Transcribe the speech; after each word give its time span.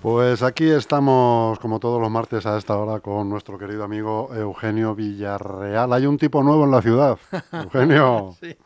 Pues 0.00 0.44
aquí 0.44 0.70
estamos, 0.70 1.58
como 1.58 1.80
todos 1.80 2.00
los 2.00 2.10
martes 2.10 2.46
a 2.46 2.56
esta 2.56 2.78
hora, 2.78 3.00
con 3.00 3.28
nuestro 3.28 3.58
querido 3.58 3.82
amigo 3.82 4.30
Eugenio 4.32 4.94
Villarreal. 4.94 5.92
Hay 5.92 6.06
un 6.06 6.18
tipo 6.18 6.42
nuevo 6.44 6.64
en 6.64 6.70
la 6.70 6.82
ciudad. 6.82 7.18
Eugenio. 7.52 8.36
Sí. 8.40 8.56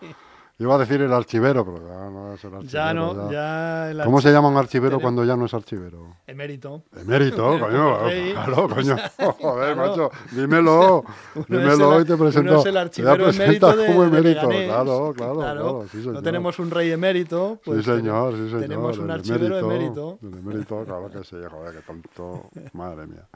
Iba 0.59 0.75
a 0.77 0.79
decir 0.79 1.01
el 1.01 1.13
archivero, 1.13 1.65
pero 1.65 1.89
ya 1.89 2.11
no 2.11 2.35
es 2.35 2.45
el 2.45 2.55
archivero. 2.55 2.73
Ya 2.73 2.95
no, 2.95 3.33
ya 3.33 3.91
el 3.91 4.05
¿Cómo 4.05 4.21
se 4.21 4.31
llama 4.31 4.49
un 4.49 4.57
archivero 4.57 4.91
Tenemos- 4.99 5.03
cuando 5.03 5.25
ya 5.25 5.37
no 5.37 5.47
es 5.47 5.55
archivero? 5.55 6.17
Emérito. 6.27 6.85
Emérito, 6.97 7.59
coño. 7.59 7.99
Claro, 8.45 8.69
coño. 8.69 8.97
Joder, 9.41 9.77
macho. 9.77 10.11
Dímelo. 10.31 11.05
Dímelo 11.49 12.01
y 12.01 12.05
te 12.05 12.17
presento. 12.17 12.51
uno 12.53 12.61
es 12.61 12.67
el 12.67 12.77
archivero 12.77 13.29
emérito 13.31 13.77
de, 13.77 13.87
como 13.87 14.05
emérito. 14.05 14.49
Claro, 14.49 15.13
claro, 15.17 15.35
claro. 15.37 15.87
Sí, 15.91 15.99
no 16.07 16.23
tenemos 16.23 16.59
un 16.59 16.71
rey 16.71 16.93
emérito, 16.93 17.59
pues 17.65 17.85
sí, 17.85 17.91
señor, 17.91 18.35
sí, 18.35 18.47
señor. 18.47 18.61
tenemos 18.61 18.99
un 18.99 19.11
archivero 19.11 19.59
emérito. 19.59 20.19
El 20.23 20.35
emérito, 20.39 20.85
claro 20.85 21.11
que 21.11 21.25
sí, 21.25 21.37
joder, 21.51 21.75
qué 21.75 21.81
tonto. 21.81 22.51
Madre 22.75 23.07
mía. 23.07 23.27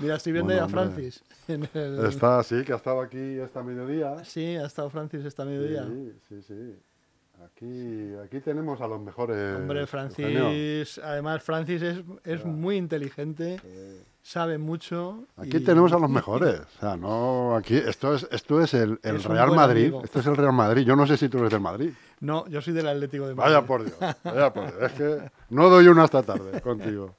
Mira, 0.00 0.16
estoy 0.16 0.32
viendo 0.32 0.52
Bueno, 0.52 0.60
ya 0.60 0.66
a. 0.66 0.68
Francis. 0.68 1.22
en 1.48 1.68
el- 1.74 2.06
Está, 2.06 2.42
sí, 2.42 2.62
que 2.64 2.72
ha 2.72 2.76
estado 2.76 3.00
aquí 3.00 3.18
esta 3.38 3.62
mediodía. 3.62 4.24
Sí, 4.24 4.56
ha 4.56 4.66
estado 4.66 4.90
Francis 4.90 5.24
esta 5.24 5.44
mediodía. 5.44 5.84
Sí, 5.86 6.12
sí, 6.28 6.42
sí. 6.42 6.76
Aquí, 7.44 8.14
aquí 8.24 8.40
tenemos 8.40 8.80
a 8.80 8.86
los 8.86 9.00
mejores. 9.00 9.56
Hombre, 9.56 9.80
Eugenio. 9.80 9.86
Francis, 9.86 10.98
además 11.02 11.42
Francis 11.42 11.82
es, 11.82 11.98
es 12.24 12.44
muy 12.44 12.76
inteligente, 12.76 13.60
sabe 14.22 14.56
mucho. 14.56 15.26
Aquí 15.36 15.56
y- 15.58 15.60
tenemos 15.64 15.92
a 15.92 15.98
los 15.98 16.08
mejores. 16.08 16.60
O 16.60 16.80
sea, 16.80 16.96
no, 16.96 17.54
aquí, 17.56 17.76
esto 17.76 18.14
es, 18.14 18.26
esto 18.30 18.62
es 18.62 18.72
el, 18.74 18.98
el 19.02 19.16
Es 19.16 19.26
un 19.26 19.32
Real 19.32 19.50
Madrid. 19.50 19.82
amigo. 19.86 20.04
Esto 20.04 20.20
es 20.20 20.26
el 20.26 20.36
Real 20.36 20.52
Madrid. 20.54 20.84
Yo 20.86 20.96
no 20.96 21.06
sé 21.06 21.16
si 21.16 21.28
tú 21.28 21.38
eres 21.38 21.50
del 21.50 21.60
Madrid. 21.60 21.90
No, 22.24 22.46
yo 22.48 22.60
soy 22.60 22.72
del 22.72 22.88
Atlético 22.88 23.26
de 23.28 23.34
Madrid. 23.34 23.54
Vaya 23.54 23.66
por 23.66 23.84
Dios, 23.84 23.96
vaya 24.24 24.52
por 24.52 24.64
Dios. 24.66 24.82
Es 24.82 24.92
que 24.92 25.30
no 25.50 25.68
doy 25.68 25.86
una 25.88 26.04
esta 26.04 26.22
tarde 26.22 26.60
contigo. 26.60 27.14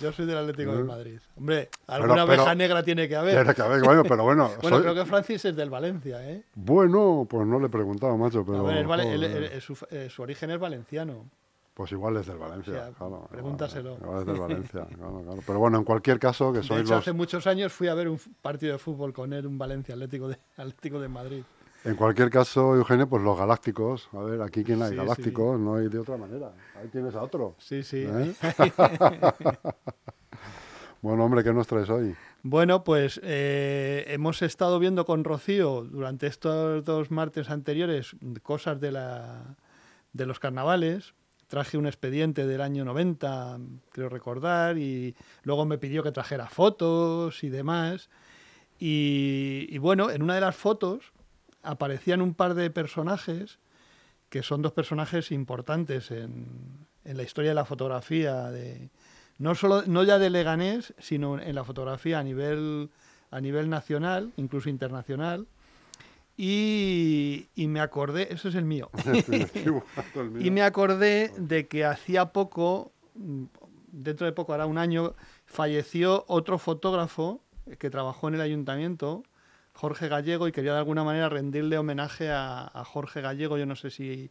Yo 0.00 0.12
soy 0.12 0.26
del 0.26 0.38
Atlético 0.38 0.72
de 0.72 0.80
¿Eh? 0.80 0.84
Madrid. 0.84 1.18
Hombre, 1.36 1.68
alguna 1.86 2.26
pero- 2.26 2.42
abeja 2.42 2.54
negra 2.54 2.82
tiene 2.82 3.08
que 3.08 3.16
haber. 3.16 3.34
Tiene 3.34 3.54
que 3.54 3.62
haber, 3.62 3.82
bueno, 3.82 4.02
pero 4.04 4.22
bueno. 4.24 4.50
Bueno, 4.62 4.76
soy- 4.76 4.82
creo 4.84 4.94
que 4.94 5.04
Francis 5.04 5.44
es 5.44 5.56
del 5.56 5.70
Valencia, 5.70 6.28
¿eh? 6.28 6.42
Bueno, 6.54 7.26
pues 7.28 7.46
no 7.46 7.58
le 7.60 7.66
he 7.66 7.70
preguntado, 7.70 8.16
macho, 8.16 8.44
pero... 8.44 8.66
A 8.66 8.72
ver, 8.72 9.60
su, 9.60 9.76
eh, 9.90 10.08
su 10.10 10.22
origen 10.22 10.50
es 10.50 10.58
valenciano. 10.58 11.28
Pues 11.74 11.92
igual 11.92 12.16
es 12.16 12.26
del 12.26 12.38
Valencia, 12.38 12.72
O 12.72 12.76
sea, 12.76 12.90
claro. 12.92 13.28
pregúntaselo. 13.30 13.98
Igual 14.02 14.20
es 14.20 14.26
del 14.26 14.40
Valencia, 14.40 14.86
claro, 14.96 15.20
claro. 15.22 15.40
Pero 15.46 15.58
bueno, 15.58 15.76
en 15.76 15.84
cualquier 15.84 16.18
caso, 16.18 16.50
que 16.50 16.60
De 16.60 16.64
sois 16.64 16.80
hecho, 16.80 16.94
los... 16.94 17.00
hace 17.00 17.12
muchos 17.12 17.46
años 17.46 17.70
fui 17.70 17.88
a 17.88 17.94
ver 17.94 18.08
un 18.08 18.18
partido 18.40 18.72
de 18.72 18.78
fútbol 18.78 19.12
con 19.12 19.34
él, 19.34 19.46
un 19.46 19.58
Valencia 19.58 19.94
Atlético 19.94 20.28
de, 20.28 20.38
Atlético 20.56 20.98
de 21.00 21.08
Madrid. 21.08 21.42
En 21.86 21.94
cualquier 21.96 22.30
caso, 22.30 22.74
Eugenio, 22.74 23.08
pues 23.08 23.22
los 23.22 23.38
galácticos. 23.38 24.08
A 24.12 24.18
ver, 24.20 24.42
aquí 24.42 24.64
quién 24.64 24.82
hay 24.82 24.90
Sí, 24.90 24.96
galácticos, 24.96 25.58
no 25.60 25.76
hay 25.76 25.88
de 25.88 25.98
otra 25.98 26.16
manera. 26.16 26.52
Ahí 26.80 26.88
tienes 26.88 27.14
a 27.14 27.22
otro. 27.22 27.54
Sí, 27.58 27.82
sí. 27.82 28.04
¿Eh? 28.08 28.34
Bueno, 31.02 31.24
hombre, 31.24 31.44
¿qué 31.44 31.52
nos 31.52 31.68
traes 31.68 31.88
hoy? 31.88 32.16
Bueno, 32.42 32.82
pues 32.82 33.20
eh, 33.22 34.04
hemos 34.08 34.42
estado 34.42 34.80
viendo 34.80 35.04
con 35.04 35.22
Rocío 35.22 35.84
durante 35.84 36.26
estos 36.26 36.84
dos 36.84 37.12
martes 37.12 37.48
anteriores 37.48 38.16
cosas 38.42 38.80
de, 38.80 38.90
la, 38.90 39.56
de 40.12 40.26
los 40.26 40.40
carnavales. 40.40 41.14
Traje 41.46 41.78
un 41.78 41.86
expediente 41.86 42.44
del 42.46 42.60
año 42.60 42.84
90, 42.84 43.58
creo 43.92 44.08
recordar, 44.08 44.78
y 44.78 45.14
luego 45.44 45.64
me 45.64 45.78
pidió 45.78 46.02
que 46.02 46.10
trajera 46.10 46.48
fotos 46.48 47.44
y 47.44 47.50
demás. 47.50 48.08
Y, 48.80 49.66
y 49.68 49.78
bueno, 49.78 50.10
en 50.10 50.22
una 50.22 50.34
de 50.34 50.40
las 50.40 50.56
fotos 50.56 51.12
aparecían 51.66 52.22
un 52.22 52.34
par 52.34 52.54
de 52.54 52.70
personajes 52.70 53.58
que 54.28 54.42
son 54.42 54.62
dos 54.62 54.72
personajes 54.72 55.30
importantes 55.30 56.10
en, 56.10 56.86
en 57.04 57.16
la 57.16 57.22
historia 57.22 57.50
de 57.50 57.54
la 57.54 57.64
fotografía, 57.64 58.50
de, 58.50 58.90
no, 59.38 59.54
solo, 59.54 59.82
no 59.86 60.02
ya 60.02 60.18
de 60.18 60.30
Leganés, 60.30 60.94
sino 60.98 61.40
en 61.40 61.54
la 61.54 61.64
fotografía 61.64 62.18
a 62.18 62.22
nivel, 62.22 62.90
a 63.30 63.40
nivel 63.40 63.68
nacional, 63.68 64.32
incluso 64.36 64.68
internacional. 64.68 65.46
Y, 66.38 67.46
y 67.54 67.66
me 67.66 67.80
acordé, 67.80 68.32
eso 68.32 68.48
es 68.48 68.54
el 68.54 68.64
mío, 68.64 68.90
el 70.14 70.30
mío. 70.30 70.46
y 70.46 70.50
me 70.50 70.62
acordé 70.62 71.32
de 71.38 71.66
que 71.66 71.84
hacía 71.84 72.26
poco, 72.26 72.92
mm, 73.14 73.44
dentro 73.92 74.26
de 74.26 74.32
poco, 74.32 74.52
hará 74.52 74.66
un 74.66 74.76
año, 74.76 75.14
falleció 75.46 76.24
otro 76.28 76.58
fotógrafo 76.58 77.40
que 77.78 77.90
trabajó 77.90 78.28
en 78.28 78.34
el 78.34 78.40
ayuntamiento, 78.42 79.22
Jorge 79.76 80.08
Gallego, 80.08 80.48
y 80.48 80.52
quería 80.52 80.72
de 80.72 80.78
alguna 80.78 81.04
manera 81.04 81.28
rendirle 81.28 81.76
homenaje 81.78 82.30
a, 82.30 82.66
a 82.72 82.84
Jorge 82.84 83.20
Gallego. 83.20 83.58
Yo 83.58 83.66
no 83.66 83.76
sé 83.76 83.90
si 83.90 84.30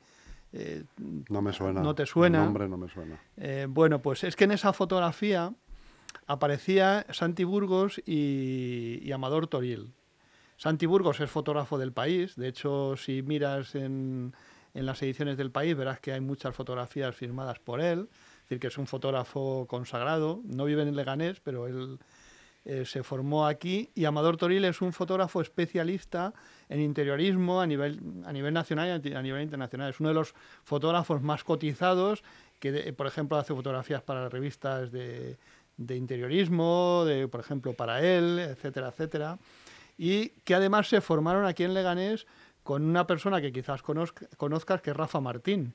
eh, 0.54 0.84
No 1.30 1.42
me 1.42 1.54
suena. 1.54 1.82
¿No 1.82 1.94
te 1.94 2.06
suena? 2.06 2.40
El 2.40 2.46
nombre 2.46 2.68
no 2.68 2.78
me 2.78 2.90
suena. 2.90 3.20
eh, 3.38 3.68
bueno, 3.70 4.02
pues 4.02 4.24
es 4.24 4.36
que 4.36 4.46
en 4.46 4.52
esa 4.52 4.74
fotografía 4.74 5.54
aparecía 6.28 7.06
Santi 7.12 7.44
Burgos 7.44 8.02
y, 8.06 9.00
y 9.04 9.12
Amador 9.12 9.48
Toril. 9.48 9.94
Santi 10.58 10.86
Burgos 10.86 11.20
es 11.20 11.30
fotógrafo 11.30 11.78
del 11.78 11.92
país, 11.92 12.36
de 12.38 12.48
hecho 12.48 12.96
si 12.98 13.22
miras 13.22 13.76
en, 13.76 14.34
en 14.74 14.86
las 14.86 15.02
ediciones 15.04 15.38
del 15.38 15.52
país 15.52 15.76
verás 15.76 16.00
que 16.00 16.14
hay 16.14 16.22
muchas 16.22 16.56
fotografías 16.56 17.14
firmadas 17.16 17.60
por 17.60 17.82
él, 17.82 18.08
es 18.10 18.42
decir, 18.50 18.60
que 18.60 18.68
es 18.68 18.78
un 18.78 18.88
fotógrafo 18.88 19.66
consagrado, 19.68 20.42
no 20.46 20.64
vive 20.66 20.84
en 20.84 20.96
Leganés, 20.96 21.42
pero 21.42 21.68
él 21.68 22.00
eh, 22.66 22.84
se 22.86 23.04
formó 23.04 23.46
aquí, 23.46 23.90
y 23.96 24.06
Amador 24.06 24.38
Toril 24.38 24.66
es 24.66 24.82
un 24.82 24.92
fotógrafo 24.92 25.40
especialista 25.40 26.34
en 26.68 26.82
interiorismo 26.82 27.62
a 27.62 27.68
nivel, 27.68 28.02
a 28.26 28.34
nivel 28.34 28.54
nacional 28.54 29.02
y 29.04 29.14
a 29.14 29.22
nivel 29.22 29.44
internacional. 29.44 29.92
Es 29.92 30.00
uno 30.00 30.10
de 30.10 30.16
los 30.16 30.34
fotógrafos 30.64 31.22
más 31.22 31.44
cotizados, 31.44 32.24
que 32.60 32.92
por 32.94 33.06
ejemplo 33.06 33.38
hace 33.38 33.54
fotografías 33.54 34.02
para 34.02 34.28
revistas 34.30 34.92
de, 34.92 35.38
de 35.78 35.96
interiorismo, 35.96 37.04
de, 37.06 37.28
por 37.28 37.40
ejemplo 37.40 37.74
para 37.74 38.02
él, 38.02 38.40
etcétera, 38.40 38.88
etcétera. 38.90 39.38
Y 39.98 40.30
que 40.44 40.56
además 40.56 40.90
se 40.90 41.02
formaron 41.02 41.46
aquí 41.46 41.64
en 41.64 41.74
Leganés 41.74 42.26
con 42.64 42.84
una 42.84 43.06
persona 43.06 43.40
que 43.40 43.54
quizás 43.54 43.84
conozca- 43.84 44.28
conozcas, 44.38 44.82
que 44.82 44.90
es 44.90 44.98
Rafa 44.98 45.22
Martín. 45.22 45.74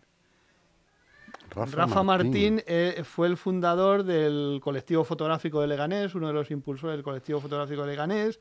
Rafa, 1.54 1.76
Rafa 1.76 2.02
Martín, 2.02 2.62
eh, 2.66 3.02
fue 3.04 3.26
el 3.26 3.36
fundador 3.36 4.04
del 4.04 4.60
colectivo 4.62 5.04
fotográfico 5.04 5.60
de 5.60 5.66
Leganés, 5.66 6.14
uno 6.14 6.28
de 6.28 6.32
los 6.32 6.50
impulsores 6.50 6.96
del 6.96 7.02
colectivo 7.04 7.40
fotográfico 7.40 7.82
de 7.82 7.88
Leganés. 7.88 8.38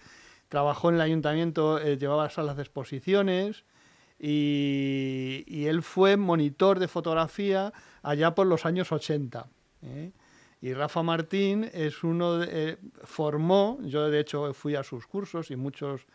Trabajó 0.47 0.89
en 0.89 0.95
el 0.95 1.01
ayuntamiento, 1.01 1.79
eh, 1.79 1.97
llevaba 1.97 2.29
salas 2.29 2.55
de 2.55 2.63
exposiciones 2.63 3.65
y, 4.19 5.43
y 5.47 5.65
él 5.67 5.81
fue 5.81 6.17
monitor 6.17 6.79
de 6.79 6.87
fotografía 6.87 7.71
allá 8.03 8.35
por 8.35 8.47
los 8.47 8.65
años 8.65 8.91
80. 8.91 9.47
¿eh? 9.83 10.11
Y 10.61 10.73
Rafa 10.73 11.03
Martín 11.03 11.69
es 11.73 12.03
uno 12.03 12.37
de, 12.39 12.77
formó, 13.03 13.77
yo 13.81 14.09
de 14.09 14.19
hecho 14.19 14.53
fui 14.53 14.75
a 14.75 14.83
sus 14.83 15.07
cursos 15.07 15.51
y 15.51 15.55
muchos 15.55 16.05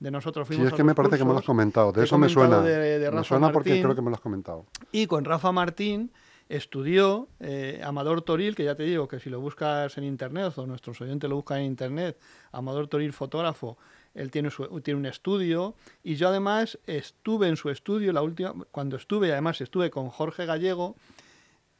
de 0.00 0.10
nosotros 0.10 0.48
Sí, 0.48 0.60
es 0.60 0.72
a 0.72 0.76
que 0.76 0.82
me 0.82 0.94
parece 0.94 1.16
que 1.18 1.24
me 1.24 1.32
lo 1.32 1.38
has 1.38 1.44
comentado. 1.44 1.92
De 1.92 2.02
eso 2.02 2.18
me 2.18 2.28
suena. 2.28 2.60
de- 2.60 3.10
me 3.12 3.22
suena 3.22 3.52
porque 3.52 3.70
Martín. 3.70 3.82
creo 3.84 3.94
que 3.94 4.02
me 4.02 4.10
lo 4.10 4.16
has 4.16 4.20
comentado. 4.20 4.66
Y 4.90 5.06
con 5.06 5.24
Rafa 5.24 5.52
Martín 5.52 6.10
estudió 6.56 7.28
eh, 7.40 7.80
Amador 7.84 8.22
Toril, 8.22 8.54
que 8.54 8.64
ya 8.64 8.74
te 8.74 8.82
digo 8.84 9.08
que 9.08 9.20
si 9.20 9.30
lo 9.30 9.40
buscas 9.40 9.96
en 9.98 10.04
internet 10.04 10.52
o 10.58 10.66
nuestros 10.66 11.00
oyentes 11.00 11.28
lo 11.28 11.36
buscan 11.36 11.58
en 11.58 11.64
internet, 11.66 12.18
Amador 12.52 12.88
Toril 12.88 13.12
fotógrafo, 13.12 13.78
él 14.14 14.30
tiene, 14.30 14.50
su- 14.50 14.80
tiene 14.82 15.00
un 15.00 15.06
estudio 15.06 15.74
y 16.02 16.16
yo 16.16 16.28
además 16.28 16.78
estuve 16.86 17.48
en 17.48 17.56
su 17.56 17.70
estudio, 17.70 18.12
la 18.12 18.22
última, 18.22 18.54
cuando 18.70 18.96
estuve, 18.96 19.32
además 19.32 19.60
estuve 19.60 19.90
con 19.90 20.08
Jorge 20.10 20.44
Gallego, 20.46 20.96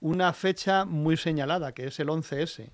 una 0.01 0.33
fecha 0.33 0.85
muy 0.85 1.17
señalada, 1.17 1.73
que 1.73 1.87
es 1.89 2.01
el 2.01 2.09
11S. 2.09 2.71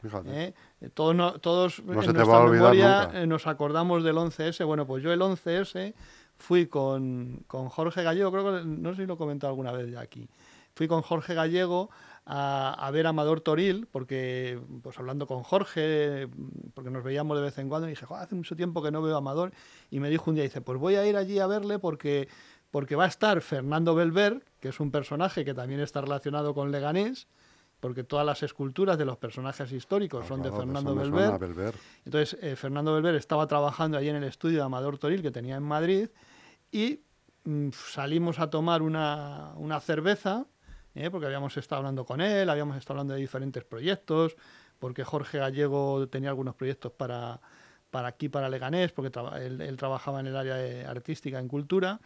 Fíjate. 0.00 0.44
¿eh? 0.44 0.54
Todos, 0.94 1.14
no- 1.16 1.40
todos 1.40 1.80
No 1.80 1.94
en 1.94 2.12
nuestra 2.14 2.24
memoria 2.52 3.02
nunca. 3.06 3.20
eh, 3.22 3.26
nos 3.26 3.46
acordamos 3.48 4.04
del 4.04 4.16
11S. 4.16 4.64
Bueno, 4.64 4.86
pues 4.86 5.02
yo 5.02 5.12
el 5.12 5.20
11S 5.20 5.92
fui 6.36 6.66
con, 6.68 7.42
con 7.48 7.68
Jorge 7.68 8.04
Gallego, 8.04 8.30
creo 8.30 8.44
que 8.60 8.64
no 8.64 8.90
sé 8.94 9.02
si 9.02 9.06
lo 9.08 9.14
he 9.14 9.16
comentado 9.16 9.50
alguna 9.50 9.72
vez 9.72 9.90
ya 9.90 10.00
aquí. 10.00 10.28
Fui 10.78 10.86
con 10.86 11.02
Jorge 11.02 11.34
Gallego 11.34 11.90
a, 12.24 12.72
a 12.72 12.90
ver 12.92 13.06
a 13.06 13.08
Amador 13.08 13.40
Toril, 13.40 13.88
porque, 13.90 14.60
pues 14.80 14.96
hablando 14.96 15.26
con 15.26 15.42
Jorge, 15.42 16.28
porque 16.72 16.88
nos 16.88 17.02
veíamos 17.02 17.36
de 17.36 17.42
vez 17.42 17.58
en 17.58 17.68
cuando, 17.68 17.88
y 17.88 17.90
dije, 17.90 18.06
"Joder, 18.06 18.22
hace 18.22 18.36
mucho 18.36 18.54
tiempo 18.54 18.80
que 18.80 18.92
no 18.92 19.02
veo 19.02 19.16
a 19.16 19.18
Amador, 19.18 19.50
y 19.90 19.98
me 19.98 20.08
dijo 20.08 20.30
un 20.30 20.36
día, 20.36 20.44
dice, 20.44 20.60
pues 20.60 20.78
voy 20.78 20.94
a 20.94 21.04
ir 21.04 21.16
allí 21.16 21.40
a 21.40 21.48
verle 21.48 21.80
porque, 21.80 22.28
porque 22.70 22.94
va 22.94 23.06
a 23.06 23.08
estar 23.08 23.40
Fernando 23.40 23.96
Belver, 23.96 24.44
que 24.60 24.68
es 24.68 24.78
un 24.78 24.92
personaje 24.92 25.44
que 25.44 25.52
también 25.52 25.80
está 25.80 26.00
relacionado 26.00 26.54
con 26.54 26.70
Leganés, 26.70 27.26
porque 27.80 28.04
todas 28.04 28.24
las 28.24 28.44
esculturas 28.44 28.98
de 28.98 29.04
los 29.04 29.16
personajes 29.16 29.72
históricos 29.72 30.28
son 30.28 30.42
de 30.42 30.50
Claro, 30.50 30.64
que 30.64 30.72
Fernando 30.72 30.94
Belver. 30.94 31.74
Entonces, 32.04 32.38
eh, 32.40 32.54
Fernando 32.54 32.94
Belver 32.94 33.16
estaba 33.16 33.48
trabajando 33.48 33.98
allí 33.98 34.10
en 34.10 34.16
el 34.16 34.24
estudio 34.24 34.58
de 34.58 34.64
Amador 34.64 34.96
Toril 34.98 35.22
que 35.22 35.32
tenía 35.32 35.56
en 35.56 35.64
Madrid 35.64 36.08
y 36.70 37.00
mm, 37.42 37.70
salimos 37.72 38.38
a 38.38 38.48
tomar 38.48 38.82
una, 38.82 39.54
una 39.56 39.80
cerveza, 39.80 40.46
eh, 40.98 41.10
porque 41.10 41.26
habíamos 41.26 41.56
estado 41.56 41.78
hablando 41.78 42.04
con 42.04 42.20
él, 42.20 42.50
habíamos 42.50 42.76
estado 42.76 42.94
hablando 42.94 43.14
de 43.14 43.20
diferentes 43.20 43.64
proyectos, 43.64 44.36
porque 44.78 45.04
Jorge 45.04 45.38
Gallego 45.38 46.08
tenía 46.08 46.30
algunos 46.30 46.54
proyectos 46.54 46.92
para, 46.92 47.40
para 47.90 48.08
aquí, 48.08 48.28
para 48.28 48.48
Leganés, 48.48 48.92
porque 48.92 49.16
él, 49.40 49.60
él 49.60 49.76
trabajaba 49.76 50.20
en 50.20 50.26
el 50.26 50.36
área 50.36 50.56
de 50.56 50.84
artística, 50.84 51.38
en 51.38 51.48
cultura, 51.48 52.00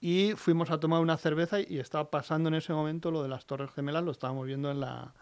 y 0.00 0.32
fuimos 0.36 0.70
a 0.70 0.78
tomar 0.78 1.00
una 1.00 1.16
cerveza 1.16 1.60
y 1.60 1.78
estaba 1.78 2.10
pasando 2.10 2.48
en 2.48 2.54
ese 2.54 2.72
momento 2.72 3.10
lo 3.10 3.22
de 3.22 3.28
las 3.28 3.46
Torres 3.46 3.70
Gemelas, 3.72 4.04
lo 4.04 4.12
estábamos 4.12 4.46
viendo 4.46 4.70
en 4.70 4.80
la, 4.80 5.12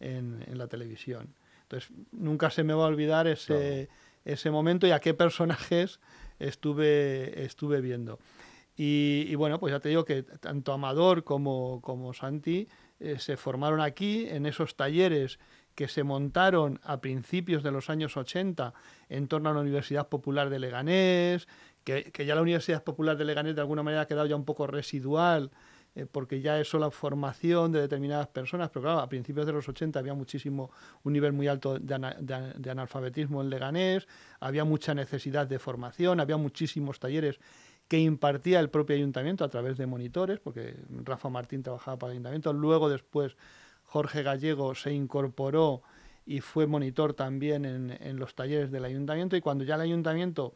en, 0.00 0.58
la 0.58 0.66
televisión. 0.66 1.34
Entonces, 1.62 1.90
nunca 2.12 2.50
se 2.50 2.64
me 2.64 2.74
va 2.74 2.84
a 2.84 2.88
olvidar 2.88 3.26
ese, 3.26 3.88
ese 4.24 4.50
momento 4.50 4.86
y 4.86 4.90
a 4.90 5.00
qué 5.00 5.14
personajes 5.14 6.00
estuve, 6.38 7.44
estuve 7.44 7.80
viendo. 7.80 8.18
Y, 8.80 9.34
bueno, 9.34 9.58
pues 9.58 9.72
ya 9.72 9.80
te 9.80 9.88
digo 9.88 10.04
que 10.04 10.22
tanto 10.22 10.72
Amador 10.72 11.24
como, 11.24 11.80
como 11.80 12.14
Santi 12.14 12.68
eh, 13.00 13.18
se 13.18 13.36
formaron 13.36 13.80
aquí 13.80 14.28
en 14.28 14.46
esos 14.46 14.76
talleres 14.76 15.40
que 15.74 15.88
se 15.88 16.04
montaron 16.04 16.78
a 16.84 17.00
principios 17.00 17.64
de 17.64 17.72
los 17.72 17.90
años 17.90 18.16
80 18.16 18.72
en 19.08 19.26
torno 19.26 19.50
a 19.50 19.54
la 19.54 19.60
Universidad 19.60 20.08
Popular 20.08 20.48
de 20.48 20.60
Leganés, 20.60 21.48
que, 21.82 22.12
que 22.12 22.24
ya 22.24 22.36
la 22.36 22.42
Universidad 22.42 22.84
Popular 22.84 23.16
de 23.16 23.24
Leganés 23.24 23.56
de 23.56 23.62
alguna 23.62 23.82
manera 23.82 24.02
ha 24.02 24.06
quedado 24.06 24.28
ya 24.28 24.36
un 24.36 24.44
poco 24.44 24.68
residual 24.68 25.50
eh, 25.98 26.06
porque 26.06 26.40
ya 26.40 26.60
es 26.60 26.68
solo 26.68 26.90
formación 26.92 27.72
de 27.72 27.80
determinadas 27.80 28.28
personas, 28.28 28.70
pero 28.70 28.84
claro, 28.84 29.00
a 29.00 29.08
principios 29.08 29.46
de 29.46 29.52
los 29.52 29.68
80 29.68 29.98
había 29.98 30.14
muchísimo, 30.14 30.70
un 31.02 31.12
nivel 31.12 31.32
muy 31.32 31.48
alto 31.48 31.78
de, 31.78 32.70
analfabetismo 32.70 33.42
en 33.42 33.50
Leganés, 33.50 34.06
había 34.38 34.64
mucha 34.64 34.94
necesidad 34.94 35.48
de 35.48 35.58
formación, 35.58 36.20
había 36.20 36.36
muchísimos 36.36 37.00
talleres 37.00 37.40
que 37.88 37.98
impartía 37.98 38.60
el 38.60 38.68
propio 38.68 38.96
ayuntamiento 38.96 39.44
a 39.44 39.48
través 39.48 39.78
de 39.78 39.86
monitores, 39.86 40.38
porque 40.38 40.76
Rafa 41.04 41.30
Martín 41.30 41.62
trabajaba 41.62 41.98
para 41.98 42.12
el 42.12 42.16
ayuntamiento, 42.16 42.52
luego 42.52 42.90
después 42.90 43.36
Jorge 43.84 44.22
Gallego 44.22 44.74
se 44.74 44.92
incorporó 44.92 45.82
y 46.26 46.42
fue 46.42 46.66
monitor 46.66 47.14
también 47.14 47.64
en, 47.64 48.18
los 48.18 48.34
talleres 48.34 48.70
del 48.70 48.84
ayuntamiento. 48.84 49.34
Y 49.34 49.40
cuando 49.40 49.64
ya 49.64 49.76
el 49.76 49.80
ayuntamiento 49.80 50.52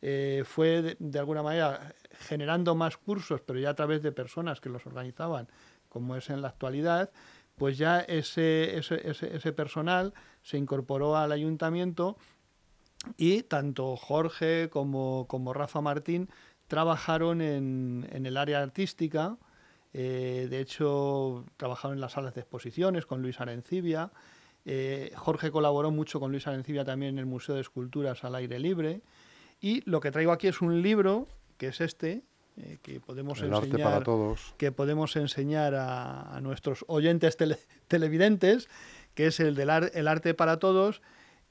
eh, 0.00 0.44
fue 0.46 0.96
de, 1.00 1.18
alguna 1.18 1.42
manera 1.42 1.92
generando 2.20 2.76
más 2.76 2.96
cursos, 2.96 3.40
pero 3.40 3.58
ya 3.58 3.70
a 3.70 3.74
través 3.74 4.02
de 4.02 4.12
personas 4.12 4.60
que 4.60 4.68
los 4.68 4.86
organizaban, 4.86 5.48
como 5.88 6.14
es 6.14 6.30
en 6.30 6.42
la 6.42 6.48
actualidad, 6.48 7.10
pues 7.56 7.76
ya 7.76 8.00
ese, 8.00 8.78
ese, 8.78 9.52
personal 9.52 10.14
se 10.42 10.58
incorporó 10.58 11.16
al 11.16 11.32
ayuntamiento. 11.32 12.16
Y 13.16 13.42
tanto 13.42 13.96
Jorge 13.96 14.68
como, 14.70 15.26
como 15.28 15.52
Rafa 15.52 15.80
Martín 15.80 16.28
trabajaron 16.68 17.40
en, 17.40 18.08
en 18.12 18.26
el 18.26 18.36
área 18.36 18.62
artística, 18.62 19.36
eh, 19.92 20.48
de 20.50 20.60
hecho 20.60 21.44
trabajaron 21.56 21.96
en 21.96 22.00
las 22.00 22.12
salas 22.12 22.34
de 22.34 22.42
exposiciones 22.42 23.06
con 23.06 23.22
Luis 23.22 23.40
Arencibia, 23.40 24.10
eh, 24.66 25.12
Jorge 25.14 25.50
colaboró 25.50 25.90
mucho 25.90 26.18
con 26.18 26.32
Luis 26.32 26.46
Arencibia 26.46 26.84
también 26.84 27.14
en 27.14 27.18
el 27.20 27.26
Museo 27.26 27.54
de 27.54 27.60
Esculturas 27.60 28.24
al 28.24 28.34
aire 28.34 28.58
libre, 28.58 29.00
y 29.60 29.88
lo 29.88 30.00
que 30.00 30.10
traigo 30.10 30.32
aquí 30.32 30.48
es 30.48 30.60
un 30.60 30.82
libro 30.82 31.28
que 31.56 31.68
es 31.68 31.80
este, 31.80 32.24
eh, 32.58 32.78
que 32.82 33.00
podemos 33.00 33.40
enseñar, 33.40 34.04
que 34.58 34.72
podemos 34.72 35.16
enseñar 35.16 35.74
a, 35.74 36.38
nuestros 36.42 36.84
oyentes 36.88 37.38
televidentes, 37.88 38.68
que 39.14 39.28
es 39.28 39.40
el 39.40 39.54
del 39.54 39.70
el 39.70 40.08
arte 40.08 40.34
para 40.34 40.58
todos, 40.58 41.00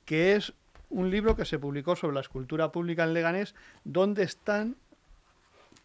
que 0.03 0.35
es 0.35 0.53
un 0.89 1.09
libro 1.09 1.35
que 1.35 1.45
se 1.45 1.57
publicó 1.57 1.95
sobre 1.95 2.13
la 2.13 2.21
escultura 2.21 2.71
pública 2.71 3.03
en 3.05 3.13
Leganés, 3.13 3.55
donde 3.83 4.23
están 4.23 4.75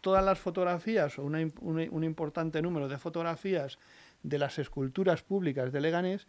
todas 0.01 0.25
las 0.25 0.39
fotografías, 0.39 1.17
o 1.19 1.23
un 1.23 2.03
importante 2.03 2.61
número 2.61 2.87
de 2.87 2.97
fotografías 2.97 3.77
de 4.23 4.37
las 4.37 4.59
esculturas 4.59 5.23
públicas 5.23 5.71
de 5.71 5.81
Leganés 5.81 6.27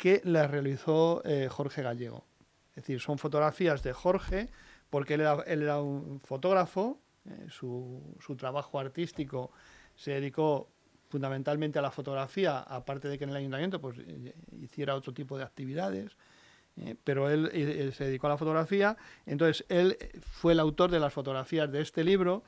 que 0.00 0.22
las 0.24 0.50
realizó 0.50 1.22
eh, 1.26 1.48
Jorge 1.50 1.82
Gallego. 1.82 2.24
Es 2.70 2.76
decir, 2.76 3.00
son 3.00 3.18
fotografías 3.18 3.82
de 3.82 3.92
Jorge, 3.92 4.48
porque 4.88 5.14
él 5.14 5.20
era 5.46 5.80
un 5.80 6.20
fotógrafo, 6.20 6.98
eh, 7.28 7.46
su, 7.50 8.16
trabajo 8.38 8.80
artístico 8.80 9.52
se 9.94 10.12
dedicó 10.12 10.70
fundamentalmente 11.10 11.78
a 11.78 11.82
la 11.82 11.90
fotografía, 11.90 12.60
aparte 12.60 13.08
de 13.08 13.18
que 13.18 13.24
en 13.24 13.30
el 13.30 13.36
ayuntamiento 13.36 13.78
pues, 13.80 13.98
eh, 13.98 14.34
hiciera 14.58 14.94
otro 14.94 15.12
tipo 15.12 15.36
de 15.36 15.44
actividades, 15.44 16.16
pero 17.04 17.28
él, 17.28 17.92
se 17.92 18.04
dedicó 18.04 18.28
a 18.28 18.30
la 18.30 18.38
fotografía. 18.38 18.96
Entonces, 19.26 19.66
él 19.68 19.98
fue 20.22 20.54
el 20.54 20.60
autor 20.60 20.90
de 20.90 20.98
las 20.98 21.12
fotografías 21.12 21.70
de 21.70 21.82
este 21.82 22.04
libro, 22.04 22.42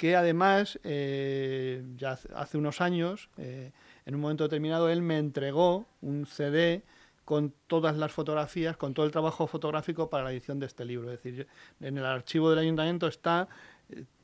que 0.00 0.16
además, 0.16 0.80
ya 0.82 2.18
hace 2.34 2.56
unos 2.56 2.80
años, 2.80 3.28
en 3.36 4.14
un 4.14 4.20
momento 4.22 4.44
determinado, 4.44 4.88
él 4.88 5.02
me 5.02 5.18
entregó 5.18 5.86
un 6.00 6.24
CD 6.24 6.84
con 7.26 7.52
todas 7.66 7.98
las 7.98 8.10
fotografías, 8.10 8.78
con 8.78 8.94
todo 8.94 9.04
el 9.04 9.12
trabajo 9.12 9.46
fotográfico 9.46 10.08
para 10.08 10.24
la 10.24 10.32
edición 10.32 10.58
de 10.58 10.64
este 10.64 10.86
libro. 10.86 11.12
Es 11.12 11.22
decir, 11.22 11.46
en 11.82 11.98
el 11.98 12.06
archivo 12.06 12.48
del 12.48 12.60
ayuntamiento 12.60 13.08
está 13.08 13.48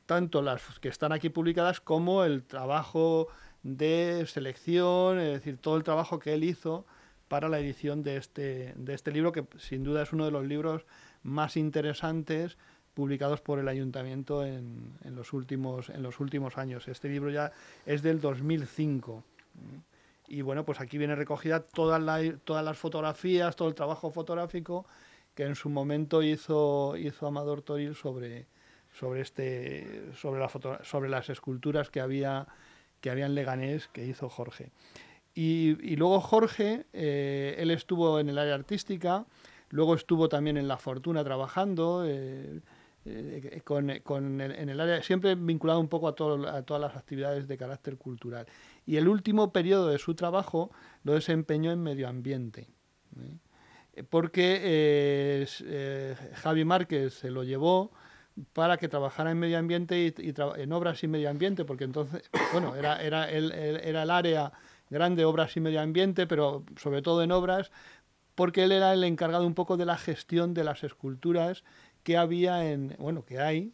tanto 0.07 0.41
las 0.41 0.63
que 0.79 0.89
están 0.89 1.11
aquí 1.11 1.29
publicadas 1.29 1.79
como 1.79 2.23
el 2.23 2.41
trabajo 2.41 3.27
de 3.61 4.25
selección, 4.25 5.19
es 5.19 5.33
decir, 5.33 5.59
todo 5.59 5.77
el 5.77 5.83
trabajo 5.83 6.17
que 6.17 6.33
él 6.33 6.43
hizo 6.43 6.87
para 7.27 7.49
la 7.49 7.59
edición 7.59 8.01
de 8.01 8.17
este, 8.17 8.73
de 8.77 8.95
este 8.95 9.11
libro, 9.11 9.31
que 9.31 9.45
sin 9.59 9.83
duda 9.83 10.01
es 10.01 10.11
uno 10.11 10.25
de 10.25 10.31
los 10.31 10.43
libros 10.43 10.87
más 11.21 11.55
interesantes 11.55 12.57
publicados 12.97 13.41
por 13.41 13.59
el 13.59 13.67
ayuntamiento 13.67 14.43
en, 14.43 14.97
en, 15.03 15.15
los, 15.15 15.31
últimos, 15.31 15.89
en 15.89 16.01
los 16.01 16.19
últimos 16.19 16.57
años. 16.57 16.87
Este 16.87 17.07
libro 17.07 17.29
ya 17.29 17.51
es 17.85 18.01
del 18.01 18.19
2005. 18.19 19.23
Y 20.27 20.41
bueno, 20.41 20.65
pues 20.65 20.81
aquí 20.81 20.97
viene 20.97 21.13
recogida 21.13 21.59
todas, 21.59 22.01
todas 22.43 22.65
las 22.65 22.75
fotografías, 22.75 23.55
todo 23.55 23.67
el 23.67 23.75
trabajo 23.75 24.09
fotográfico 24.09 24.87
que 25.35 25.43
en 25.43 25.53
su 25.53 25.69
momento 25.69 26.23
hizo, 26.23 26.97
hizo 26.97 27.27
Amador 27.27 27.61
Toril 27.61 27.93
sobre, 27.93 28.47
sobre, 28.91 29.21
este, 29.21 30.11
sobre, 30.15 30.39
la 30.39 30.49
foto, 30.49 30.83
sobre 30.83 31.07
las 31.07 31.29
esculturas 31.29 31.91
que 31.91 32.01
había, 32.01 32.47
que 32.99 33.11
había 33.11 33.27
en 33.27 33.35
Leganés 33.35 33.89
que 33.89 34.07
hizo 34.07 34.27
Jorge. 34.27 34.71
Y, 35.35 35.77
y 35.87 35.97
luego 35.97 36.19
Jorge, 36.19 36.87
eh, 36.93 37.57
él 37.59 37.69
estuvo 37.69 38.19
en 38.19 38.29
el 38.29 38.39
área 38.39 38.55
artística, 38.55 39.27
luego 39.69 39.93
estuvo 39.93 40.29
también 40.29 40.57
en 40.57 40.67
La 40.67 40.77
Fortuna 40.77 41.23
trabajando, 41.23 42.03
eh, 42.07 42.61
eh, 43.07 43.61
con, 43.63 43.91
con 44.03 44.41
el, 44.41 44.51
en 44.51 44.69
el 44.69 44.79
área, 44.79 45.01
siempre 45.01 45.35
vinculado 45.35 45.79
un 45.79 45.87
poco 45.87 46.07
a, 46.07 46.15
todas 46.15 46.81
las 46.81 46.95
actividades 46.95 47.47
de 47.47 47.57
carácter 47.57 47.97
cultural. 47.97 48.45
Y 48.85 48.97
el 48.97 49.07
último 49.07 49.51
periodo 49.51 49.89
de 49.89 49.97
su 49.97 50.15
trabajo 50.15 50.71
lo 51.03 51.13
desempeñó 51.13 51.71
en 51.71 51.81
medio 51.81 52.07
ambiente 52.07 52.67
porque 54.11 55.47
Javi 56.35 56.65
Márquez 56.65 57.15
se 57.15 57.31
lo 57.31 57.43
llevó 57.43 57.91
para 58.53 58.77
que 58.77 58.87
trabajara 58.87 59.31
en 59.31 59.39
medio 59.39 59.57
ambiente 59.57 59.99
y, 59.99 60.33
en 60.57 60.71
obras 60.71 61.03
y 61.03 61.07
medio 61.07 61.29
ambiente, 61.29 61.65
porque 61.65 61.85
entonces, 61.85 62.29
bueno, 62.51 62.75
era, 62.75 63.01
era, 63.01 63.29
el, 63.29 63.51
era 63.51 64.03
el 64.03 64.11
área 64.11 64.51
grande, 64.89 65.25
obras 65.25 65.57
y 65.57 65.59
medio 65.59 65.81
ambiente, 65.81 66.27
pero 66.27 66.63
sobre 66.77 67.01
todo 67.01 67.23
en 67.23 67.31
obras, 67.31 67.71
porque 68.35 68.63
él 68.63 68.71
era 68.71 68.93
el 68.93 69.03
encargado 69.03 69.47
un 69.47 69.55
poco 69.55 69.77
de 69.77 69.85
la 69.85 69.97
gestión 69.97 70.53
de 70.53 70.63
las 70.63 70.83
esculturas 70.83 71.63
que 72.07 72.15
había 72.15 72.71
en, 72.71 72.95
bueno, 72.99 73.25
que 73.25 73.37
hay 73.37 73.73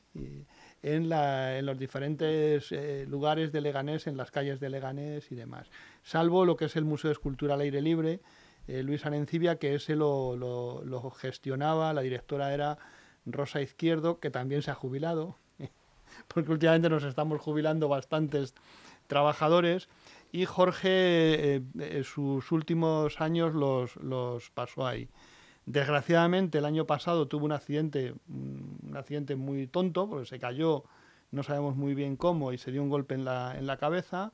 en, 0.82 1.08
la, 1.08 1.56
en 1.60 1.68
los 1.68 1.78
diferentes 1.78 2.72
eh, 2.72 3.06
lugares 3.08 3.52
de 3.52 3.62
Leganés, 3.62 4.08
en 4.08 4.18
las 4.18 4.32
calles 4.32 4.60
de 4.60 4.72
Leganés 4.72 5.32
y 5.32 5.36
demás. 5.36 5.70
Salvo 6.02 6.44
lo 6.44 6.58
que 6.58 6.66
es 6.66 6.76
el 6.76 6.84
Museo 6.84 7.10
de 7.10 7.14
Escultura 7.14 7.54
al 7.54 7.62
aire 7.62 7.80
libre, 7.80 8.22
eh, 8.68 8.82
Luis 8.82 9.06
Arencibia, 9.06 9.60
que 9.60 9.76
ese 9.76 9.96
lo, 9.96 10.36
lo, 10.36 10.84
lo 10.84 11.12
gestionaba, 11.12 11.94
la 11.94 12.02
directora 12.02 12.56
era 12.56 12.80
Rosa 13.28 13.62
Izquierdo, 13.62 14.20
que 14.20 14.32
también 14.32 14.64
se 14.64 14.72
ha 14.72 14.74
jubilado, 14.74 15.38
porque 16.28 16.54
últimamente 16.54 16.90
nos 16.90 17.04
estamos 17.04 17.40
jubilando 17.40 17.88
bastantes 17.88 18.56
trabajadores, 19.06 19.90
y 20.32 20.46
Jorge 20.46 20.88
eh, 21.58 21.62
eh, 21.80 22.04
sus 22.04 22.52
últimos 22.52 23.22
años 23.22 23.54
los, 23.54 23.96
los, 23.98 24.50
pasó 24.50 24.88
ahí. 24.88 25.08
Desgraciadamente 25.66 26.58
el 26.58 26.66
año 26.66 26.86
pasado 26.86 27.28
tuvo 27.28 27.46
un 27.46 27.52
accidente, 27.54 28.14
un 28.28 28.94
accidente 28.96 29.36
muy 29.36 29.68
tonto, 29.68 30.10
porque 30.10 30.26
se 30.26 30.40
cayó, 30.40 30.84
no 31.32 31.44
sabemos 31.44 31.76
muy 31.76 31.94
bien 31.96 32.18
cómo, 32.18 32.52
y 32.52 32.58
se 32.58 32.72
dio 32.72 32.84
un 32.84 32.90
golpe 32.90 33.16
en 33.16 33.26
la, 33.26 33.58
en 33.58 33.66
la 33.66 33.78
cabeza, 33.78 34.34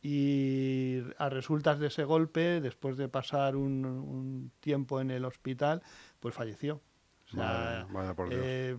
y 0.00 1.00
a 1.18 1.28
resultas 1.28 1.80
de 1.80 1.88
ese 1.88 2.04
golpe, 2.04 2.60
después 2.60 2.96
de 2.96 3.08
pasar 3.08 3.56
un, 3.56 3.84
un 3.84 4.52
tiempo 4.60 5.00
en 5.00 5.10
el 5.10 5.24
hospital, 5.24 5.82
pues 6.20 6.34
falleció. 6.34 6.80
Eh, 8.30 8.76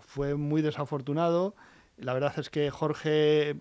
fue 0.00 0.34
muy 0.34 0.60
desafortunado. 0.62 1.54
La 1.96 2.12
verdad 2.12 2.34
es 2.38 2.50
que 2.50 2.70
Jorge, 2.70 3.50
eh, 3.50 3.56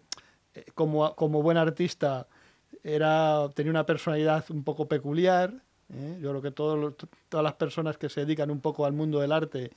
como, 0.73 1.15
como 1.15 1.41
buen 1.41 1.57
artista, 1.57 2.27
era, 2.83 3.49
tenía 3.55 3.69
una 3.69 3.85
personalidad 3.85 4.45
un 4.49 4.63
poco 4.63 4.87
peculiar. 4.87 5.63
¿Eh? 5.95 6.19
Yo 6.21 6.29
creo 6.29 6.41
que 6.41 6.51
todas 6.51 7.43
las 7.43 7.53
personas 7.53 7.97
que 7.97 8.09
se 8.09 8.21
dedican 8.21 8.51
un 8.51 8.61
poco 8.61 8.85
al 8.85 8.93
mundo 8.93 9.19
del 9.19 9.31
arte 9.31 9.71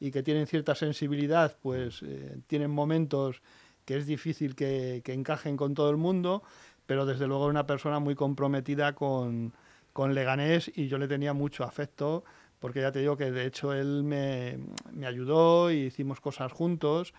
y 0.00 0.10
que 0.10 0.22
tienen 0.22 0.46
cierta 0.46 0.74
sensibilidad, 0.74 1.56
pues 1.62 2.02
tienen 2.46 2.70
momentos 2.70 3.42
que 3.84 3.96
es 3.96 4.06
difícil 4.06 4.54
que, 4.54 5.02
que, 5.04 5.12
encajen 5.12 5.56
con 5.56 5.74
todo 5.74 5.90
el 5.90 5.96
mundo, 5.96 6.42
pero 6.86 7.06
desde 7.06 7.26
luego 7.26 7.46
una 7.46 7.66
persona 7.66 7.98
muy 8.00 8.14
comprometida 8.14 8.94
con, 8.94 9.52
con 9.92 10.14
Leganés 10.14 10.70
y 10.74 10.88
yo 10.88 10.98
le 10.98 11.08
tenía 11.08 11.32
mucho 11.32 11.64
afecto 11.64 12.24
porque 12.62 12.80
ya 12.80 12.92
te 12.92 13.00
digo 13.00 13.16
que 13.16 13.32
de 13.32 13.44
hecho 13.44 13.72
él 13.72 14.04
me, 14.04 14.56
me 14.92 15.06
ayudó 15.06 15.72
y 15.72 15.78
hicimos 15.78 16.20
cosas 16.20 16.52
juntos 16.52 17.12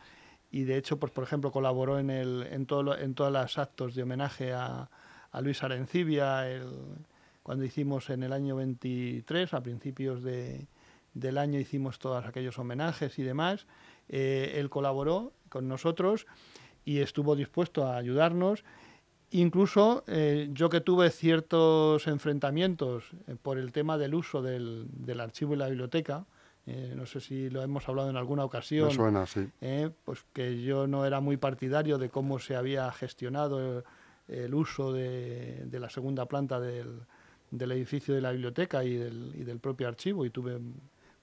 y 0.52 0.64
de 0.64 0.78
hecho, 0.78 0.98
pues 0.98 1.12
por 1.12 1.24
ejemplo, 1.26 1.52
colaboró 1.52 2.00
en, 2.00 2.10
el, 2.10 2.48
en, 2.50 2.66
todo, 2.66 2.98
en 2.98 3.14
todos 3.14 3.32
los 3.32 3.58
actos 3.58 3.96
de 3.96 4.04
homenaje 4.04 4.54
a, 4.54 4.90
a 5.32 5.42
Luis 5.42 5.64
Arencibia, 5.64 6.48
el, 6.48 6.70
cuando 7.44 7.66
hicimos 7.66 8.10
en 8.10 8.24
el 8.24 8.34
año 8.34 8.56
23, 8.56 9.54
a 9.54 9.62
principios 9.62 10.24
de, 10.24 10.66
del 11.14 11.38
año 11.38 11.60
hicimos 11.60 12.00
todos 12.00 12.26
aquellos 12.26 12.58
homenajes 12.58 13.20
y 13.20 13.24
demás. 13.24 13.68
Eh, 14.10 14.56
él 14.56 14.70
colaboró 14.70 15.34
con 15.50 15.68
nosotros 15.68 16.26
y 16.86 17.00
estuvo 17.00 17.36
dispuesto 17.36 17.86
a 17.86 17.98
ayudarnos. 17.98 18.64
Incluso 19.32 20.04
eh, 20.08 20.50
yo 20.54 20.70
que 20.70 20.80
tuve 20.80 21.10
ciertos 21.10 22.08
enfrentamientos 22.08 23.12
eh, 23.28 23.36
por 23.42 23.58
el 23.58 23.72
tema 23.72 23.98
del 23.98 24.16
uso 24.16 24.42
del, 24.42 24.86
del 24.90 25.20
archivo 25.20 25.54
y 25.54 25.58
la 25.58 25.68
biblioteca, 25.68 26.26
no 26.96 27.06
sé 27.06 27.20
si 27.20 27.50
lo 27.50 27.62
hemos 27.62 27.90
hablado 27.90 28.10
en 28.10 28.16
alguna 28.16 28.46
ocasión. 28.46 28.88
Me 28.88 28.94
suena, 28.94 29.26
sí. 29.26 29.50
pues 30.06 30.24
que 30.32 30.62
yo 30.62 30.88
no 30.88 31.06
era 31.06 31.20
muy 31.20 31.36
partidario 31.36 31.98
de 31.98 32.08
cómo 32.08 32.40
se 32.40 32.56
había 32.56 32.90
gestionado 32.94 33.84
el, 34.30 34.56
uso 34.56 34.94
de, 34.94 35.66
de, 35.66 35.80
la 35.82 35.90
segunda 35.90 36.26
planta 36.26 36.62
del, 36.62 37.02
del, 37.54 37.72
edificio 37.72 38.16
de 38.16 38.22
la 38.22 38.32
biblioteca 38.32 38.84
y 38.84 38.96
del, 38.96 39.60
propio 39.60 39.88
archivo 39.88 40.26
y 40.26 40.30
tuve 40.30 40.60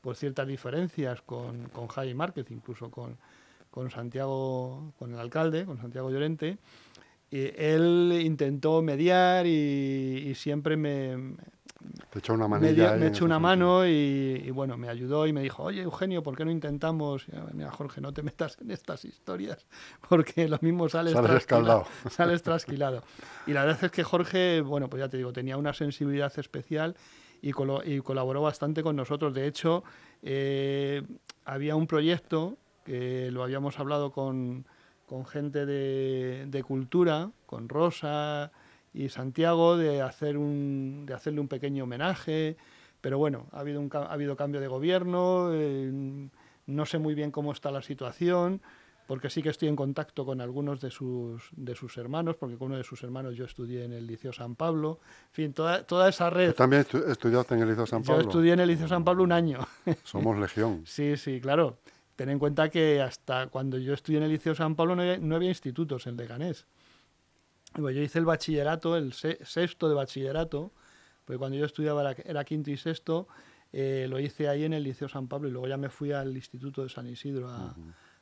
por 0.00 0.16
ciertas 0.16 0.46
diferencias 0.46 1.20
con, 1.22 1.68
con 1.68 1.88
Márquez, 2.14 2.50
incluso 2.50 2.90
con, 2.90 3.16
con 3.70 3.90
Santiago, 3.90 4.92
con 4.98 5.12
el 5.12 5.18
alcalde, 5.18 5.64
con 5.64 5.78
Santiago 5.78 6.10
Llorente. 6.10 6.58
Y 7.30 7.52
él 7.56 8.20
intentó 8.24 8.82
mediar 8.82 9.46
y, 9.46 10.32
siempre 10.34 10.76
me, 10.76 11.36
Te 12.10 12.18
echó 12.18 12.34
una 12.34 12.48
manilla 12.48 12.96
me, 12.96 13.06
echó 13.06 13.24
una 13.24 13.38
mano 13.38 13.86
y, 13.86 14.50
bueno, 14.50 14.76
me 14.76 14.88
ayudó 14.88 15.26
y 15.26 15.32
me 15.32 15.42
dijo, 15.42 15.62
oye 15.62 15.82
Eugenio, 15.82 16.22
¿por 16.22 16.36
qué 16.36 16.44
no 16.44 16.50
intentamos? 16.50 17.26
Mira, 17.52 17.70
Jorge, 17.70 18.00
no 18.00 18.12
te 18.12 18.22
metas 18.22 18.58
en 18.60 18.70
estas 18.70 19.04
historias 19.04 19.66
porque 20.08 20.48
lo 20.48 20.58
mismo 20.60 20.88
sales, 20.88 21.14
sales 21.14 21.30
trasquilado. 21.30 21.86
Sales 22.10 22.42
trasquilado. 22.42 23.02
Y 23.46 23.52
la 23.52 23.64
verdad 23.64 23.84
es 23.84 23.90
que 23.90 24.04
Jorge, 24.04 24.60
bueno, 24.60 24.88
pues 24.88 25.00
ya 25.00 25.08
te 25.08 25.16
digo, 25.16 25.32
tenía 25.32 25.56
una 25.56 25.72
sensibilidad 25.72 26.32
especial 26.38 26.96
y, 27.42 27.52
colaboró 27.52 28.42
bastante 28.42 28.82
con 28.82 28.96
nosotros. 28.96 29.34
De 29.34 29.46
hecho, 29.46 29.82
eh, 30.22 31.02
había 31.44 31.76
un 31.76 31.86
proyecto 31.86 32.58
que 32.84 33.30
lo 33.30 33.42
habíamos 33.42 33.78
hablado 33.78 34.12
con, 34.12 34.64
gente 35.28 35.66
de, 35.66 36.64
cultura, 36.66 37.30
con 37.46 37.68
Rosa 37.68 38.52
y 38.92 39.08
Santiago, 39.08 39.76
de, 39.76 40.02
hacer 40.02 40.36
un, 40.36 41.04
de 41.06 41.14
hacerle 41.14 41.40
un 41.40 41.48
pequeño 41.48 41.84
homenaje. 41.84 42.56
Pero 43.00 43.18
bueno, 43.18 43.46
ha 43.52 43.60
habido, 43.60 43.80
un, 43.80 43.90
ha 43.92 44.12
habido 44.12 44.36
cambio 44.36 44.60
de 44.60 44.68
gobierno, 44.68 45.50
eh, 45.52 45.90
no 46.66 46.86
sé 46.86 46.98
muy 46.98 47.14
bien 47.14 47.30
cómo 47.30 47.52
está 47.52 47.70
la 47.70 47.82
situación 47.82 48.60
porque 49.10 49.28
sí 49.28 49.42
que 49.42 49.48
estoy 49.48 49.66
en 49.66 49.74
contacto 49.74 50.24
con 50.24 50.40
algunos 50.40 50.80
de 50.80 50.88
sus, 50.88 51.42
de 51.50 51.74
sus 51.74 51.96
hermanos, 51.98 52.36
porque 52.36 52.56
con 52.56 52.68
uno 52.68 52.76
de 52.76 52.84
sus 52.84 53.02
hermanos 53.02 53.34
yo 53.34 53.44
estudié 53.44 53.84
en 53.84 53.92
el 53.92 54.06
Liceo 54.06 54.32
San 54.32 54.54
Pablo. 54.54 55.00
En 55.30 55.32
fin, 55.32 55.52
toda, 55.52 55.82
toda 55.82 56.08
esa 56.08 56.30
red. 56.30 56.54
también 56.54 56.86
estudiaste 57.08 57.56
en 57.56 57.62
el 57.62 57.70
Liceo 57.70 57.88
San 57.88 58.04
Pablo? 58.04 58.22
Yo 58.22 58.28
estudié 58.28 58.52
en 58.52 58.60
el 58.60 58.68
Liceo 58.68 58.86
San 58.86 59.02
Pablo 59.02 59.24
un 59.24 59.32
año. 59.32 59.66
Somos 60.04 60.38
legión. 60.38 60.82
sí, 60.86 61.16
sí, 61.16 61.40
claro. 61.40 61.78
Ten 62.14 62.28
en 62.28 62.38
cuenta 62.38 62.68
que 62.68 63.02
hasta 63.02 63.48
cuando 63.48 63.78
yo 63.78 63.94
estudié 63.94 64.18
en 64.18 64.26
el 64.26 64.30
Liceo 64.30 64.54
San 64.54 64.76
Pablo 64.76 64.94
no 64.94 65.34
había, 65.34 65.48
institutos 65.48 66.06
en 66.06 66.16
Leganés. 66.16 66.68
Yo 67.76 68.02
hice 68.02 68.18
el 68.18 68.24
bachillerato, 68.24 68.96
el 68.96 69.12
sexto 69.12 69.88
de 69.88 69.94
bachillerato, 69.94 70.72
porque 71.24 71.38
cuando 71.38 71.56
yo 71.56 71.64
estudiaba 71.64 72.12
era, 72.12 72.44
quinto 72.44 72.70
y 72.70 72.76
sexto, 72.76 73.28
eh, 73.72 74.06
lo 74.08 74.18
hice 74.18 74.48
ahí 74.48 74.64
en 74.64 74.72
el 74.72 74.82
Liceo 74.82 75.08
San 75.08 75.28
Pablo 75.28 75.48
y 75.48 75.52
luego 75.52 75.68
ya 75.68 75.76
me 75.76 75.88
fui 75.88 76.12
al 76.12 76.34
Instituto 76.34 76.82
de 76.82 76.88
San 76.88 77.06
Isidro 77.06 77.48
a 77.48 77.74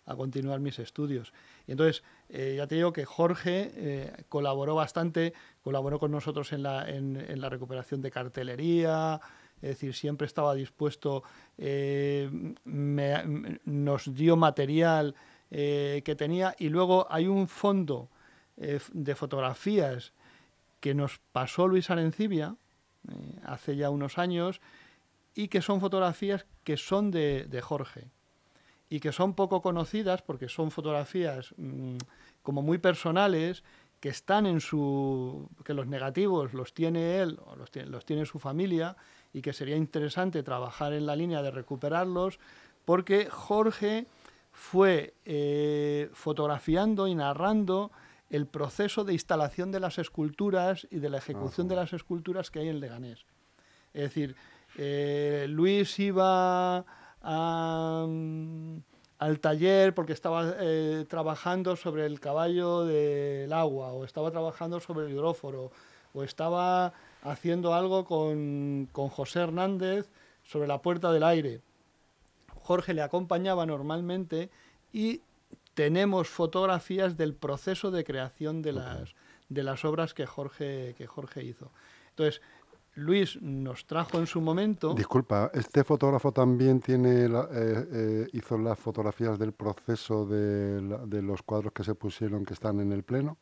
a 0.08 0.16
continuar 0.16 0.58
mis 0.58 0.78
estudios. 0.78 1.32
Y 1.66 1.72
entonces, 1.72 2.02
eh, 2.30 2.54
ya 2.56 2.66
te 2.66 2.76
digo 2.76 2.92
que 2.92 3.04
Jorge 3.04 3.70
eh, 3.74 4.24
colaboró 4.28 4.74
bastante, 4.74 5.34
colaboró 5.62 5.98
con 5.98 6.10
nosotros 6.10 6.52
en 6.52 6.62
la, 6.62 6.88
en, 6.88 7.40
la, 7.40 7.48
recuperación 7.50 8.00
de 8.00 8.10
cartelería, 8.10 9.20
es 9.56 9.70
decir, 9.70 9.94
siempre 9.94 10.26
estaba 10.26 10.54
dispuesto, 10.54 11.24
eh, 11.58 12.30
nos 12.64 14.14
dio 14.14 14.36
material 14.36 15.14
que 15.50 16.14
tenía 16.16 16.54
y 16.58 16.68
luego 16.68 17.06
hay 17.10 17.26
un 17.26 17.48
fondo 17.48 18.10
de 18.58 19.14
fotografías 19.14 20.12
que 20.80 20.94
nos 20.94 21.20
pasó 21.32 21.68
Luis 21.68 21.90
Arencibia 21.90 22.56
hace 23.44 23.76
ya 23.76 23.90
unos 23.90 24.18
años 24.18 24.60
y 25.34 25.48
que 25.48 25.62
son 25.62 25.80
fotografías 25.80 26.46
que 26.64 26.76
son 26.76 27.10
de, 27.10 27.44
de 27.44 27.60
Jorge. 27.60 28.10
Y 28.90 29.00
que 29.00 29.12
son 29.12 29.34
poco 29.34 29.60
conocidas 29.60 30.22
porque 30.22 30.48
son 30.48 30.70
fotografías 30.70 31.54
mm, 31.56 31.98
como 32.42 32.62
muy 32.62 32.78
personales 32.78 33.62
que 34.00 34.08
están 34.08 34.46
en 34.46 34.60
su 34.60 35.48
que 35.64 35.74
los 35.74 35.86
negativos 35.86 36.54
los 36.54 36.72
tiene 36.72 37.18
él 37.20 37.38
o 37.46 37.56
los 37.56 37.70
tiene, 37.70 37.90
los 37.90 38.04
tiene 38.04 38.24
su 38.26 38.38
familia 38.38 38.96
y 39.32 39.42
que 39.42 39.52
sería 39.52 39.76
interesante 39.76 40.42
trabajar 40.42 40.92
en 40.92 41.06
la 41.06 41.16
línea 41.16 41.42
de 41.42 41.50
recuperarlos 41.50 42.38
porque 42.84 43.28
Jorge 43.30 44.06
fue 44.52 45.14
eh, 45.24 46.08
fotografiando 46.12 47.06
y 47.06 47.14
narrando 47.14 47.90
el 48.30 48.47
proceso 48.47 49.04
de 49.04 49.12
instalación 49.14 49.73
de 49.73 49.80
las 49.80 49.99
esculturas 49.99 50.87
y 50.90 50.99
de 50.99 51.08
la 51.08 51.18
ejecución 51.18 51.68
de 51.68 51.76
las 51.76 51.92
esculturas 51.92 52.50
que 52.50 52.61
hay 52.61 52.68
en 52.68 52.80
Leganés. 52.80 53.25
Es 53.94 54.02
decir, 54.02 54.37
eh, 54.76 55.47
Luis 55.49 55.99
iba 55.99 56.85
al 57.20 58.82
taller 59.40 59.94
porque 59.94 60.12
estaba 60.12 60.54
eh, 60.61 61.06
trabajando 61.08 61.75
sobre 61.76 62.06
el 62.06 62.20
caballo 62.20 62.85
del 62.85 63.52
agua 63.52 63.92
o 63.92 64.04
estaba 64.04 64.30
trabajando 64.30 64.78
sobre 64.80 65.06
el 65.06 65.12
hidróforo 65.12 65.73
o 66.12 66.23
estaba 66.23 66.92
haciendo 67.23 67.75
algo 67.75 68.04
con, 68.04 68.88
con 68.92 69.08
José 69.08 69.40
Hernández 69.40 70.08
sobre 70.44 70.68
la 70.68 70.80
puerta 70.80 71.12
del 71.12 71.25
aire. 71.25 71.61
Jorge 72.62 72.94
le 72.94 73.02
acompañaba 73.02 73.66
normalmente 73.66 74.50
y 74.92 75.23
tenemos 75.78 76.28
fotografías 76.28 77.16
del 77.16 77.37
proceso 77.37 77.92
de 77.92 78.02
creación 78.02 78.62
de 78.62 78.73
las, 78.73 79.14
de 79.49 79.62
las 79.62 79.85
obras 79.85 80.12
que 80.12 80.26
Jorge, 80.26 80.97
que 80.99 81.06
Jorge 81.06 81.44
hizo. 81.44 81.70
Entonces, 82.08 82.42
Luis 82.94 83.40
nos 83.40 83.87
trajo 83.87 84.18
en 84.18 84.26
su 84.26 84.40
momento. 84.40 84.92
Disculpa, 84.92 85.52
¿este 85.54 85.85
fotógrafo 85.85 86.32
también 86.32 86.80
tiene 86.80 87.26
eh, 87.26 87.28
eh, 87.52 88.26
hizo 88.32 88.58
las 88.58 88.76
fotografías 88.76 89.38
del 89.38 89.52
proceso 89.52 90.26
de, 90.26 91.23
los 91.23 91.42
cuadros 91.42 91.73
que 91.73 91.85
se 91.85 91.94
pusieron 91.94 92.44
que 92.44 92.54
están 92.54 92.80
en 92.80 92.90
el 92.90 93.04
pleno? 93.04 93.38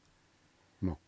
No. 0.82 1.00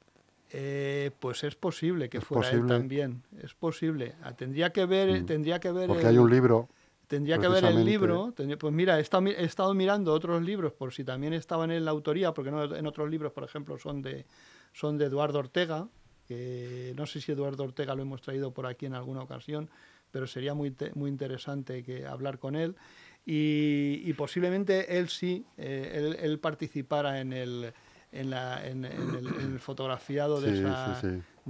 Eh, 0.49 1.11
pues 1.21 1.45
es 1.45 1.57
posible 1.57 2.09
que 2.09 2.23
fuera 2.23 2.49
él 2.49 2.67
también. 2.67 3.23
Es 3.43 3.53
posible. 3.53 4.15
Ah, 4.23 4.35
tendría 4.35 4.73
que 4.73 4.87
ver, 4.87 5.25
mm. 5.25 5.27
tendría 5.27 5.61
que 5.61 5.73
ver. 5.73 5.89
Porque 5.89 6.07
hay 6.07 6.17
un 6.17 6.31
libro. 6.31 6.71
Tendría 7.09 7.39
que 7.39 7.49
ver 7.49 7.65
el 7.65 7.85
libro. 7.85 8.35
pues 8.37 8.75
mira, 8.75 8.99
he 8.99 9.01
estado, 9.01 9.75
mirando 9.75 10.13
otros 10.13 10.43
libros 10.43 10.75
por 10.75 10.93
si 10.93 11.05
también 11.05 11.33
estaban 11.33 11.71
en 11.71 11.85
la 11.87 11.91
autoría, 11.91 12.33
porque 12.35 12.51
no, 12.51 12.63
en 12.77 12.87
otros 12.87 13.11
libros, 13.11 13.33
por 13.33 13.45
ejemplo, 13.45 13.79
son 13.79 14.03
de, 14.03 14.27
son 14.75 14.99
de 14.99 15.07
Eduardo 15.07 15.39
Ortega, 15.39 15.89
que 16.27 16.93
no 16.97 17.07
sé 17.07 17.23
si 17.23 17.33
Eduardo 17.33 17.65
Ortega 17.65 17.95
lo 17.95 18.03
hemos 18.03 18.21
traído 18.21 18.53
por 18.53 18.67
aquí 18.67 18.85
en 18.85 18.95
alguna 18.95 19.23
ocasión, 19.23 19.71
pero 20.11 20.27
sería 20.27 20.53
muy, 20.53 20.77
muy 20.95 21.11
interesante 21.11 21.83
que 21.83 22.05
hablar 22.07 22.39
con 22.39 22.55
él. 22.55 22.77
Y, 23.25 24.13
posiblemente 24.15 24.99
él 24.99 25.09
sí, 25.09 25.45
eh, 25.57 26.17
él, 26.21 26.39
participara 26.39 27.21
en 27.21 27.33
el, 27.33 27.73
en, 28.13 28.31
la, 28.31 28.67
en, 28.67 28.85
el, 28.85 29.59
fotografiado 29.61 30.41
de, 30.41 30.61
esa, 30.61 31.01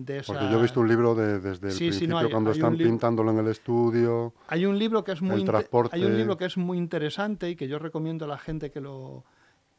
Porque 0.04 0.50
yo 0.50 0.58
he 0.58 0.62
visto 0.62 0.80
un 0.80 0.88
libro 0.88 1.14
de, 1.14 1.40
desde 1.40 1.68
el 1.68 1.76
principio, 1.76 2.30
cuando 2.30 2.50
están 2.50 2.76
pintándolo 2.76 3.30
en 3.30 3.38
el 3.38 3.48
estudio. 3.48 4.32
Hay 4.48 4.66
un 4.66 4.78
libro 4.78 5.04
que 5.04 5.12
es 5.12 5.22
muy 5.22 5.44
hay 5.92 6.04
un 6.04 6.16
libro 6.16 6.36
que 6.36 6.44
es 6.44 6.56
muy 6.56 6.78
interesante 6.78 7.50
y 7.50 7.56
que 7.56 7.68
yo 7.68 7.78
recomiendo 7.78 8.24
a 8.24 8.28
la 8.28 8.38
gente 8.38 8.70
que 8.70 8.80
lo, 8.80 9.24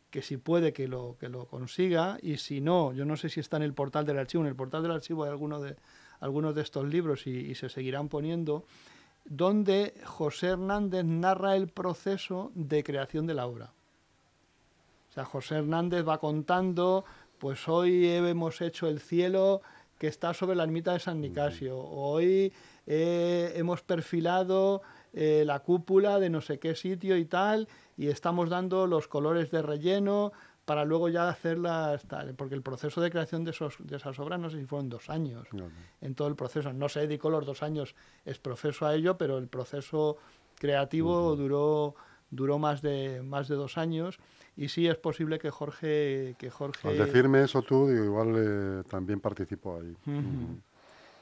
que 0.10 0.22
si 0.22 0.38
puede 0.38 0.74
que 0.74 0.88
lo, 0.88 1.18
que 1.20 1.30
lo 1.30 1.46
consiga 1.46 2.18
y 2.22 2.38
si 2.38 2.62
no, 2.62 2.94
yo 2.94 3.06
no 3.06 3.16
sé 3.16 3.30
si 3.30 3.40
está 3.40 3.58
en 3.58 3.64
el 3.64 3.74
portal 3.74 4.06
del 4.06 4.18
archivo, 4.18 4.44
en 4.44 4.50
el 4.50 4.56
portal 4.56 4.82
del 4.82 4.92
archivo 4.92 5.24
hay 5.24 5.30
algunos 5.30 5.62
de, 5.62 5.76
algunos 6.20 6.56
de 6.56 6.62
estos 6.62 6.86
libros 6.88 7.28
y, 7.28 7.54
se 7.56 7.70
seguirán 7.70 8.10
poniendo, 8.10 8.66
donde 9.26 9.94
José 10.06 10.48
Hernández 10.48 11.06
narra 11.06 11.56
el 11.56 11.68
proceso 11.68 12.52
de 12.56 12.84
creación 12.84 13.28
de 13.28 13.34
la 13.36 13.46
obra. 13.46 13.72
O 15.10 15.14
sea, 15.14 15.26
José 15.26 15.56
Hernández 15.56 16.08
va 16.08 16.20
contando, 16.20 17.06
pues 17.38 17.68
hoy 17.68 18.08
hemos 18.08 18.62
hecho 18.62 18.88
el 18.88 19.00
cielo 19.00 19.62
que 20.00 20.08
está 20.08 20.34
sobre 20.34 20.56
la 20.56 20.64
ermita 20.64 20.94
de 20.94 21.00
San 21.00 21.20
Nicasio, 21.20 21.78
hoy 21.78 22.54
eh, 22.88 23.52
hemos 23.56 23.84
perfilado 23.84 24.82
eh, 25.14 25.44
la 25.46 25.60
cúpula 25.60 26.20
de 26.20 26.30
no 26.30 26.40
sé 26.40 26.58
qué 26.58 26.74
sitio 26.74 27.18
y 27.18 27.26
tal, 27.26 27.68
y 27.98 28.08
estamos 28.08 28.50
dando 28.50 28.88
los 28.88 29.10
colores 29.10 29.52
de 29.52 29.62
relleno 29.62 30.32
para 30.64 30.86
luego 30.86 31.10
ya 31.10 31.28
hacerlas 31.28 32.06
tal, 32.06 32.34
porque 32.36 32.56
el 32.56 32.62
proceso 32.62 33.02
de 33.02 33.12
creación 33.12 33.44
de, 33.44 33.52
esos, 33.52 33.76
de 33.80 33.98
esas 33.98 34.18
obras 34.20 34.40
no 34.40 34.50
sé 34.50 34.60
si 34.60 34.66
fueron 34.66 34.88
dos 34.88 35.10
años 35.10 35.48
en 36.00 36.16
todo 36.16 36.28
el 36.28 36.36
proceso. 36.36 36.72
No 36.72 36.88
se 36.88 37.02
dedicó 37.02 37.30
los 37.30 37.46
dos 37.46 37.62
años 37.62 37.96
es 38.24 38.40
profeso 38.40 38.86
a 38.86 38.96
ello, 38.96 39.18
pero 39.18 39.38
el 39.38 39.48
proceso 39.48 40.18
creativo 40.56 41.36
duró 41.36 41.96
duró 42.32 42.60
más 42.60 42.84
de 42.84 43.24
más 43.24 43.48
de 43.48 43.56
dos 43.56 43.78
años 43.78 44.20
y 44.60 44.68
sí 44.68 44.88
es 44.88 44.98
posible 44.98 45.40
que 45.40 45.50
Jorge 45.52 46.36
que 46.38 46.50
Jorge 46.50 46.90
al 46.90 46.98
decirme 46.98 47.44
eso 47.44 47.62
tú 47.62 47.90
igual 47.90 48.34
eh, 48.36 48.84
también 48.90 49.22
participó 49.22 49.80
ahí. 49.80 49.96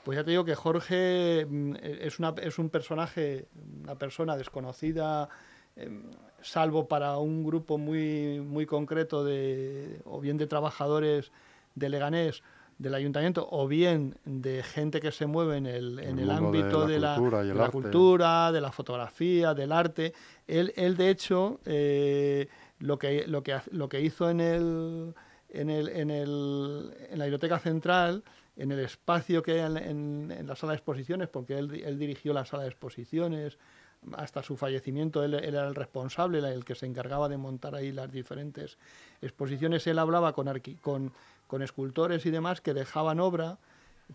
Pues 0.04 0.16
ya 0.16 0.24
te 0.24 0.32
digo 0.32 0.44
que 0.44 0.56
Jorge 0.56 1.46
mm, 1.48 1.76
es, 1.82 2.18
una, 2.18 2.34
es 2.42 2.58
un 2.58 2.70
personaje, 2.70 3.46
una 3.84 3.96
persona 3.96 4.36
desconocida, 4.38 5.30
em, 5.76 6.04
salvo 6.42 6.88
para 6.88 7.18
un 7.18 7.44
grupo 7.44 7.78
muy, 7.78 8.40
muy 8.40 8.66
concreto 8.66 9.24
de, 9.24 10.00
o 10.06 10.20
bien 10.20 10.38
de 10.38 10.48
trabajadores 10.48 11.32
de 11.76 11.90
Leganés, 11.90 12.42
del 12.80 12.96
ayuntamiento, 12.96 13.48
o 13.52 13.68
bien 13.68 14.18
de 14.24 14.64
gente 14.64 15.00
que 15.00 15.12
se 15.12 15.26
mueve 15.26 15.58
en 15.58 15.66
el, 15.66 16.00
en 16.00 16.20
el, 16.20 16.32
ámbito 16.32 16.88
de 16.88 17.00
la, 17.00 17.18
cultura, 17.18 17.44
de 17.44 17.54
la, 17.54 17.70
cultura, 17.70 18.52
de 18.52 18.62
la 18.62 18.72
fotografía, 18.72 19.54
del 19.54 19.72
arte. 19.72 20.14
Él, 20.48 20.74
él 20.76 20.96
de 20.96 21.10
hecho, 21.10 21.60
eh, 21.66 22.48
lo, 22.80 22.98
que, 23.00 23.28
lo, 23.28 23.44
que, 23.44 23.60
lo 23.72 23.90
que 23.90 24.02
hizo 24.02 24.30
en 24.30 24.40
el 24.40 25.14
en, 25.50 25.70
el, 25.70 25.88
en, 25.90 26.12
el, 26.12 26.94
en 27.10 27.20
la 27.20 27.26
Biblioteca 27.26 27.60
Central, 27.60 28.24
en 28.58 28.72
el 28.72 28.80
espacio 28.80 29.42
que 29.44 29.62
hay 29.62 29.76
en, 29.84 30.32
en, 30.32 30.48
la 30.48 30.56
sala 30.56 30.74
de 30.74 30.78
exposiciones, 30.78 31.30
porque 31.30 31.58
él, 31.58 31.74
él, 31.86 31.98
dirigió 31.98 32.34
la 32.34 32.46
sala 32.46 32.64
de 32.64 32.70
exposiciones, 32.70 33.58
hasta 34.14 34.44
su 34.44 34.58
fallecimiento 34.58 35.24
él, 35.24 35.34
era 35.34 35.68
el 35.68 35.76
responsable, 35.76 36.40
el 36.40 36.66
que 36.66 36.76
se 36.76 36.86
encargaba 36.86 37.30
de 37.30 37.38
montar 37.38 37.76
ahí 37.76 37.92
las 37.92 38.12
diferentes 38.12 38.78
exposiciones. 39.22 39.86
Él 39.88 40.00
hablaba 40.00 40.34
con, 40.34 40.48
con, 40.82 41.14
con 41.48 41.62
escultores 41.62 42.26
y 42.26 42.32
demás 42.32 42.62
que 42.62 42.74
dejaban 42.74 43.20
obra 43.20 43.58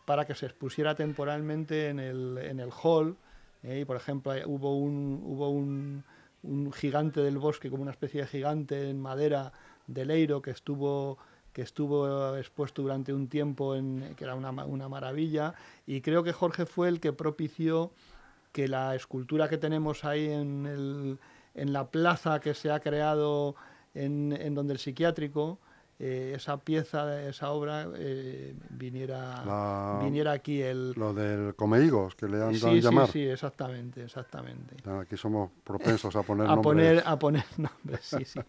para 0.04 0.24
que 0.24 0.34
se 0.34 0.46
expusiera 0.46 0.94
temporalmente 0.94 1.88
en 1.88 1.98
el, 1.98 2.38
en 2.38 2.60
el 2.60 2.70
hall. 2.70 3.16
¿eh? 3.62 3.80
y 3.80 3.84
por 3.84 3.96
ejemplo, 3.96 4.32
hubo, 4.46 4.76
un, 4.76 5.20
hubo 5.24 5.50
un, 5.50 6.04
un 6.42 6.72
gigante 6.72 7.20
del 7.20 7.38
bosque, 7.38 7.70
como 7.70 7.82
una 7.82 7.92
especie 7.92 8.22
de 8.22 8.26
gigante 8.26 8.90
en 8.90 9.00
madera 9.00 9.52
de 9.86 10.04
Leiro 10.04 10.42
que 10.42 10.50
estuvo 10.50 11.18
que 11.52 11.62
estuvo 11.62 12.36
expuesto 12.36 12.80
durante 12.80 13.12
un 13.12 13.28
tiempo, 13.28 13.76
en, 13.76 14.14
que 14.16 14.24
era 14.24 14.34
una, 14.34 14.50
una, 14.64 14.88
maravilla, 14.88 15.54
y 15.86 16.00
creo 16.00 16.22
que 16.22 16.32
Jorge 16.32 16.64
fue 16.64 16.88
el 16.88 16.98
que 16.98 17.12
propició 17.12 17.92
que 18.52 18.68
la 18.68 18.94
escultura 18.94 19.50
que 19.50 19.58
tenemos 19.58 20.04
ahí 20.04 20.30
en, 20.30 20.64
el, 20.64 21.18
en 21.54 21.72
la 21.74 21.90
plaza 21.90 22.40
que 22.40 22.54
se 22.54 22.70
ha 22.70 22.80
creado 22.80 23.54
en, 23.94 24.32
en 24.32 24.54
donde 24.54 24.72
el 24.72 24.78
psiquiátrico, 24.78 25.58
eh, 26.04 26.32
esa 26.34 26.56
pieza, 26.56 27.28
esa 27.28 27.52
obra, 27.52 27.86
eh, 27.96 28.56
viniera, 28.70 30.00
viniera 30.02 30.32
aquí 30.32 30.60
el... 30.60 30.94
Lo 30.96 31.14
del 31.14 31.54
Comeigos, 31.54 32.16
que 32.16 32.26
le 32.26 32.42
han 32.42 32.58
dado 32.58 32.74
llamar. 32.74 33.06
Sí, 33.06 33.12
sí, 33.12 33.28
exactamente, 33.28 34.02
exactamente. 34.02 34.74
Aquí 34.90 35.16
somos 35.16 35.52
propensos 35.62 36.16
a 36.16 36.24
poner 36.24 36.46
a 36.46 36.56
nombres. 36.56 36.64
Poner, 36.64 37.02
a 37.06 37.16
poner 37.16 37.44
nombres, 37.56 38.00
sí, 38.00 38.24
sí. 38.24 38.40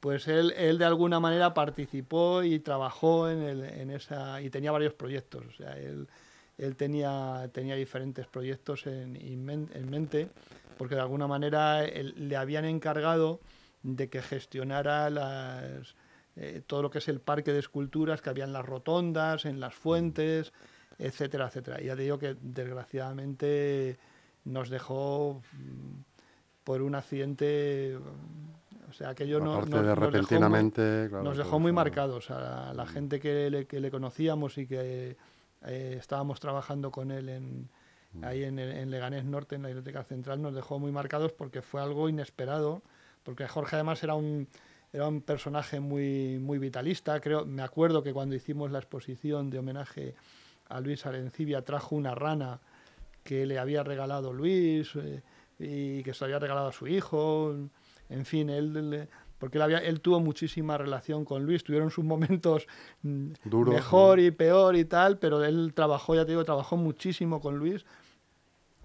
Pues 0.00 0.28
él, 0.28 0.52
él 0.58 0.76
de 0.76 0.84
alguna 0.84 1.18
manera 1.18 1.54
participó 1.54 2.42
y 2.42 2.58
trabajó 2.58 3.30
en, 3.30 3.40
el, 3.40 3.64
en 3.64 3.90
esa... 3.90 4.42
y 4.42 4.50
tenía 4.50 4.70
varios 4.70 4.92
proyectos, 4.92 5.46
o 5.46 5.52
sea, 5.52 5.78
él, 5.78 6.08
él 6.58 6.76
tenía, 6.76 7.48
tenía 7.54 7.74
diferentes 7.74 8.26
proyectos 8.26 8.86
en, 8.86 9.16
en 9.16 9.90
mente, 9.90 10.28
porque 10.76 10.94
de 10.94 11.00
alguna 11.00 11.26
manera 11.26 11.84
le 11.86 12.36
habían 12.36 12.66
encargado 12.66 13.40
de 13.82 14.10
que 14.10 14.20
gestionara 14.20 15.08
las 15.08 15.96
eh, 16.40 16.62
todo 16.64 16.82
lo 16.82 16.90
que 16.90 16.98
es 16.98 17.08
el 17.08 17.20
parque 17.20 17.52
de 17.52 17.58
esculturas 17.58 18.22
que 18.22 18.30
había 18.30 18.44
en 18.44 18.52
las 18.52 18.64
rotondas, 18.64 19.44
en 19.44 19.58
las 19.58 19.74
fuentes, 19.74 20.52
etcétera, 20.96 21.48
etcétera. 21.48 21.82
Y 21.82 21.86
ya 21.86 21.96
te 21.96 22.02
digo 22.02 22.16
que 22.16 22.36
desgraciadamente 22.40 23.98
nos 24.44 24.70
dejó 24.70 25.42
mm, 25.52 26.00
por 26.62 26.82
un 26.82 26.94
accidente, 26.94 27.98
o 28.88 28.92
sea, 28.92 29.08
aquello 29.08 29.40
no, 29.40 29.64
nos, 29.64 29.68
de 29.68 29.94
repentinamente, 29.96 30.80
nos 30.80 31.10
dejó, 31.10 31.22
nos 31.24 31.36
dejó 31.38 31.58
muy 31.58 31.72
marcados 31.72 32.30
a 32.30 32.72
la, 32.72 32.86
gente 32.86 33.18
que 33.18 33.50
le, 33.50 33.66
que 33.66 33.80
le, 33.80 33.90
conocíamos 33.90 34.58
y 34.58 34.68
que 34.68 35.16
eh, 35.66 35.96
estábamos 35.98 36.38
trabajando 36.38 36.92
con 36.92 37.10
él 37.10 37.30
en, 37.30 37.68
ahí 38.22 38.44
en, 38.44 38.60
en, 38.60 38.92
Leganés 38.92 39.24
Norte, 39.24 39.56
en 39.56 39.62
la 39.62 39.68
Biblioteca 39.68 40.04
Central, 40.04 40.40
nos 40.40 40.54
dejó 40.54 40.78
muy 40.78 40.92
marcados 40.92 41.32
porque 41.32 41.62
fue 41.62 41.82
algo 41.82 42.08
inesperado, 42.08 42.82
porque 43.24 43.48
Jorge 43.48 43.74
además 43.74 44.04
era 44.04 44.14
un 44.14 44.46
era 44.92 45.06
un 45.06 45.20
personaje 45.20 45.80
muy, 45.80 46.38
muy 46.38 46.58
vitalista. 46.58 47.20
Creo, 47.20 47.44
me 47.44 47.62
acuerdo 47.62 48.02
que 48.02 48.12
cuando 48.12 48.34
hicimos 48.34 48.70
la 48.70 48.78
exposición 48.78 49.50
de 49.50 49.58
homenaje 49.58 50.14
a 50.68 50.80
Luis 50.80 51.04
Arencibia 51.06 51.62
trajo 51.62 51.96
una 51.96 52.14
rana 52.14 52.60
que 53.22 53.46
le 53.46 53.58
había 53.58 53.82
regalado 53.82 54.32
Luis 54.32 54.90
eh, 54.96 55.22
y 55.58 56.02
que 56.02 56.14
se 56.14 56.24
había 56.24 56.38
regalado 56.38 56.68
a 56.68 56.72
su 56.72 56.86
hijo. 56.86 57.54
En 58.08 58.24
fin, 58.24 58.48
él, 58.48 59.08
porque 59.38 59.58
él, 59.58 59.62
había, 59.62 59.78
él 59.78 60.00
tuvo 60.00 60.20
muchísima 60.20 60.78
relación 60.78 61.26
con 61.26 61.44
Luis, 61.44 61.62
tuvieron 61.62 61.90
sus 61.90 62.04
momentos 62.04 62.66
mm, 63.02 63.32
mejor 63.66 64.20
y 64.20 64.30
peor 64.30 64.76
y 64.76 64.86
tal, 64.86 65.18
pero 65.18 65.44
él 65.44 65.72
trabajó, 65.74 66.14
ya 66.14 66.24
te 66.24 66.32
digo, 66.32 66.44
trabajó 66.44 66.76
muchísimo 66.78 67.40
con 67.40 67.58
Luis. 67.58 67.84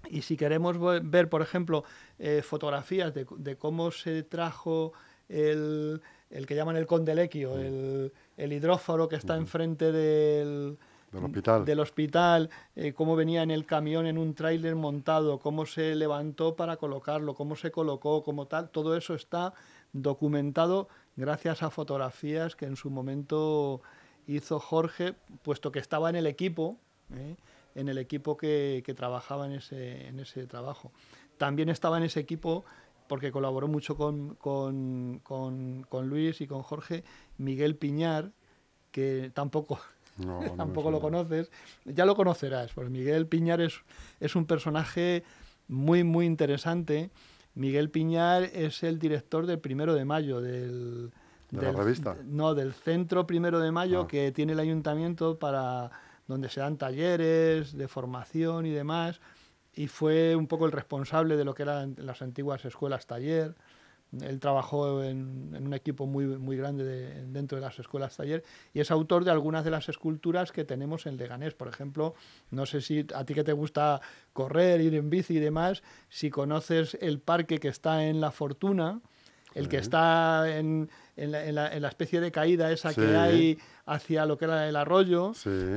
Y 0.09 0.23
si 0.23 0.35
queremos 0.35 0.77
ver, 1.09 1.29
por 1.29 1.41
ejemplo, 1.41 1.85
eh, 2.19 2.41
fotografías 2.41 3.13
de, 3.13 3.25
de, 3.37 3.55
cómo 3.55 3.89
se 3.89 4.23
trajo 4.23 4.91
el, 5.29 6.01
el 6.29 6.45
que 6.45 6.55
llaman 6.55 6.75
el 6.75 6.85
condelequio, 6.85 7.57
el, 7.57 8.11
el 8.37 8.53
hidróforo 8.53 9.07
que 9.07 9.15
está 9.15 9.35
enfrente 9.35 9.91
del, 9.91 10.77
del 11.11 11.23
hospital, 11.25 11.65
del 11.65 11.79
hospital 11.79 12.49
eh, 12.75 12.93
cómo 12.93 13.15
venía 13.15 13.43
en 13.43 13.51
el 13.51 13.65
camión 13.65 14.07
en 14.07 14.17
un 14.17 14.33
tráiler 14.33 14.75
montado, 14.75 15.39
cómo 15.39 15.65
se 15.65 15.95
levantó 15.95 16.55
para 16.55 16.77
colocarlo, 16.77 17.35
cómo 17.35 17.55
se 17.55 17.71
colocó, 17.71 18.23
como 18.23 18.47
tal, 18.47 18.69
todo 18.69 18.97
eso 18.97 19.13
está 19.13 19.53
documentado 19.93 20.87
gracias 21.15 21.61
a 21.61 21.69
fotografías 21.69 22.55
que 22.55 22.65
en 22.65 22.75
su 22.75 22.89
momento 22.89 23.81
hizo 24.25 24.59
Jorge, 24.59 25.13
puesto 25.43 25.71
que 25.71 25.79
estaba 25.79 26.09
en 26.09 26.15
el 26.15 26.25
equipo, 26.25 26.77
¿eh? 27.13 27.35
en 27.75 27.89
el 27.89 27.97
equipo 27.97 28.37
que, 28.37 28.81
que 28.85 28.93
trabajaba 28.93 29.45
en 29.45 29.53
ese, 29.53 30.07
en 30.07 30.19
ese 30.19 30.47
trabajo. 30.47 30.91
También 31.37 31.69
estaba 31.69 31.97
en 31.97 32.03
ese 32.03 32.19
equipo 32.19 32.63
porque 33.07 33.31
colaboró 33.31 33.67
mucho 33.67 33.95
con, 33.95 34.35
con, 34.35 35.19
con, 35.19 36.09
Luis 36.09 36.41
y 36.41 36.47
con 36.47 36.61
Jorge, 36.63 37.03
Miguel 37.37 37.75
Piñar, 37.75 38.31
que 38.91 39.31
tampoco, 39.33 39.79
tampoco 40.57 40.91
lo 40.91 40.99
conoces, 40.99 41.51
ya 41.85 42.05
lo 42.05 42.15
conocerás, 42.15 42.71
porque 42.73 42.89
Miguel 42.89 43.27
Piñar 43.27 43.61
es, 43.61 43.81
es 44.19 44.35
un 44.35 44.45
personaje 44.45 45.23
muy, 45.67 46.03
muy 46.03 46.25
interesante. 46.25 47.09
Miguel 47.55 47.89
Piñar 47.89 48.43
es 48.43 48.83
el 48.83 48.99
director 48.99 49.45
del 49.45 49.59
Primero 49.59 49.93
de 49.93 50.05
Mayo, 50.05 50.41
del... 50.41 51.11
¿De 51.51 51.61
la 51.61 51.71
revista? 51.71 52.17
No, 52.25 52.55
del 52.55 52.73
Centro 52.73 53.27
Primero 53.27 53.59
de 53.59 53.71
Mayo 53.71 54.01
ah. 54.01 54.07
que 54.07 54.31
tiene 54.31 54.53
el 54.53 54.59
ayuntamiento 54.59 55.37
para 55.37 55.91
donde 56.27 56.49
se 56.49 56.61
dan 56.61 56.77
talleres 56.77 57.77
de 57.77 57.87
formación 57.87 58.65
y 58.65 58.71
demás 58.71 59.21
y 59.75 59.87
fue 59.87 60.35
un 60.35 60.47
poco 60.47 60.65
el 60.65 60.71
responsable 60.71 61.35
de 61.35 61.45
lo 61.45 61.53
que 61.53 61.63
eran 61.63 61.95
las 61.97 62.21
antiguas 62.21 62.63
escuelas 62.65 63.07
taller. 63.07 63.55
Él 64.21 64.39
trabajó 64.39 65.03
en, 65.03 65.55
un 65.59 65.73
equipo 65.73 66.05
muy, 66.05 66.25
muy 66.25 66.55
grande 66.55 66.83
dentro 67.25 67.57
de 67.57 67.61
las 67.61 67.79
escuelas 67.79 68.15
taller 68.15 68.43
y 68.71 68.79
es 68.79 68.91
autor 68.91 69.23
de 69.23 69.31
algunas 69.31 69.65
de 69.65 69.71
las 69.71 69.89
esculturas 69.89 70.51
que 70.51 70.63
tenemos 70.63 71.07
en 71.07 71.17
Leganés. 71.17 71.55
Por 71.55 71.67
ejemplo, 71.67 72.13
no 72.51 72.67
sé 72.67 72.81
si 72.81 73.07
a 73.15 73.25
ti 73.25 73.33
que 73.33 73.43
te 73.43 73.53
gusta 73.53 74.01
correr, 74.31 74.81
ir 74.81 74.93
en 74.93 75.09
bici 75.09 75.37
y 75.37 75.39
demás, 75.39 75.81
si 76.09 76.29
conoces 76.29 76.95
el 77.01 77.19
parque 77.19 77.59
que 77.59 77.69
está 77.69 78.05
en 78.05 78.21
La 78.21 78.29
Fortuna, 78.29 79.01
el 79.55 79.67
que 79.67 79.77
está 79.77 80.57
en, 80.57 80.89
en, 81.15 81.31
la, 81.31 81.73
en, 81.73 81.81
la, 81.81 81.87
especie 81.87 82.19
de 82.19 82.31
caída 82.31 82.71
esa 82.71 82.93
que 82.93 83.15
hay 83.15 83.57
hacia 83.85 84.25
lo 84.25 84.37
que 84.37 84.45
era 84.45 84.67
el 84.67 84.75
arroyo, 84.75 85.33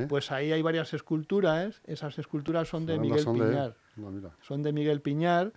pues 0.09 0.31
ahí 0.31 0.51
hay 0.51 0.61
varias 0.61 0.93
esculturas. 0.93 1.81
Esas 1.85 2.17
esculturas 2.19 2.67
son 2.67 2.85
de 2.85 2.99
Miguel 2.99 3.25
Piñar. 3.25 3.75
Son 4.41 4.63
de 4.63 4.73
Miguel 4.73 5.01
Piñar. 5.01 5.53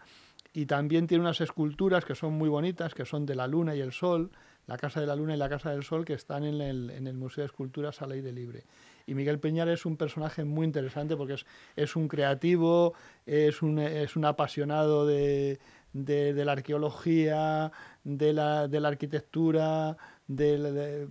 Y 0.53 0.67
también 0.67 1.07
tiene 1.07 1.23
unas 1.23 1.41
esculturas 1.41 2.05
que 2.05 2.17
son 2.17 2.33
muy 2.33 2.49
bonitas, 2.49 2.93
que 2.93 3.05
son 3.05 3.25
de 3.25 3.37
la 3.37 3.47
luna 3.47 3.77
y 3.77 3.81
el 3.81 3.93
sol, 3.93 4.33
la 4.67 4.77
Casa 4.77 5.01
de 5.01 5.07
la 5.07 5.17
Luna 5.17 5.35
y 5.35 5.37
la 5.37 5.49
Casa 5.49 5.71
del 5.71 5.83
Sol, 5.83 6.05
que 6.05 6.15
están 6.15 6.45
en 6.45 6.61
el, 6.61 6.91
en 6.91 7.07
el 7.09 7.17
Museo 7.17 7.43
de 7.43 7.47
Esculturas 7.47 8.03
a 8.03 8.07
de 8.07 8.33
Libre. 8.33 8.65
Y 9.07 9.15
Miguel 9.15 9.41
Piñar 9.41 9.69
es 9.69 9.85
un 9.85 9.97
personaje 9.97 10.45
muy 10.45 10.65
interesante 10.65 11.17
porque 11.17 11.35
es, 11.35 11.47
es 11.75 11.97
un 11.97 12.07
creativo, 12.07 12.95
es 13.27 13.63
un, 13.63 13.81
es 13.81 14.15
un 14.15 14.25
apasionado 14.25 15.07
de, 15.07 15.59
de, 15.93 16.45
la 16.45 16.53
arqueología, 16.53 17.73
de 18.05 18.33
la, 18.33 18.69
de 18.69 18.81
la 18.81 18.89
arquitectura, 18.89 19.97
de, 20.29 21.09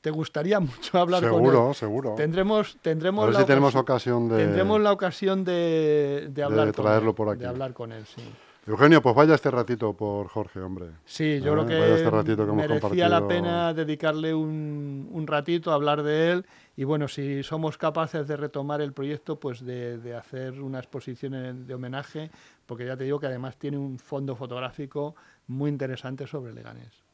te 0.00 0.10
gustaría 0.10 0.60
mucho 0.60 0.98
hablar 0.98 1.22
con 1.22 1.44
él. 1.44 1.50
Seguro, 1.50 1.74
seguro. 1.74 2.14
Tendremos, 2.14 2.76
tendremos, 2.82 3.32
la, 3.32 3.40
si 3.40 3.46
tenemos 3.46 3.74
ocasión 3.74 4.28
de, 4.28 4.36
tendremos 4.36 4.80
la 4.80 4.92
ocasión 4.92 5.44
de, 5.44 6.28
de 6.30 6.42
hablar 6.42 6.66
de 6.66 6.72
traerlo 6.72 7.14
con 7.14 7.26
por 7.26 7.34
aquí. 7.34 7.42
De 7.42 7.48
hablar 7.48 7.72
con 7.72 7.92
él, 7.92 8.04
sí. 8.06 8.22
Eugenio, 8.66 9.00
pues 9.00 9.14
vaya 9.16 9.34
este 9.34 9.50
ratito 9.50 9.94
por 9.94 10.28
Jorge, 10.28 10.60
hombre. 10.60 10.90
Sí, 11.04 11.40
yo 11.40 11.52
creo 11.52 11.64
¿Eh? 11.64 11.66
que, 11.66 11.94
este 11.94 12.44
merecía 12.46 13.08
la 13.08 13.26
pena 13.26 13.72
dedicarle 13.72 14.34
un, 14.34 15.08
un, 15.10 15.26
ratito 15.26 15.72
a 15.72 15.74
hablar 15.74 16.02
de 16.02 16.30
él 16.30 16.46
y 16.76 16.84
bueno, 16.84 17.08
si 17.08 17.42
somos 17.42 17.78
capaces 17.78 18.28
de 18.28 18.36
retomar 18.36 18.80
el 18.82 18.92
proyecto, 18.92 19.40
pues 19.40 19.64
de, 19.64 19.98
de, 19.98 20.14
hacer 20.14 20.60
una 20.60 20.78
exposición 20.78 21.66
de 21.66 21.74
homenaje, 21.74 22.30
porque 22.66 22.86
ya 22.86 22.96
te 22.96 23.04
digo 23.04 23.18
que 23.18 23.26
además 23.26 23.56
tiene 23.56 23.78
un 23.78 23.98
fondo 23.98 24.36
fotográfico 24.36 25.16
muy 25.46 25.70
interesante 25.70 26.26
sobre 26.26 26.52
Leganés. 26.52 27.09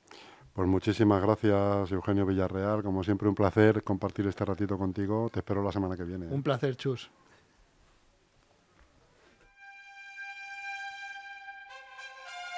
Pues 0.56 0.66
muchísimas 0.66 1.20
gracias, 1.20 1.92
Eugenio 1.92 2.24
Villarreal. 2.24 2.82
Como 2.82 3.04
siempre, 3.04 3.28
un 3.28 3.34
placer 3.34 3.82
compartir 3.82 4.26
este 4.26 4.42
ratito 4.42 4.78
contigo. 4.78 5.28
Te 5.30 5.40
espero 5.40 5.62
la 5.62 5.70
semana 5.70 5.98
que 5.98 6.04
viene. 6.04 6.28
Un 6.28 6.42
placer, 6.42 6.76
Chus. 6.76 7.10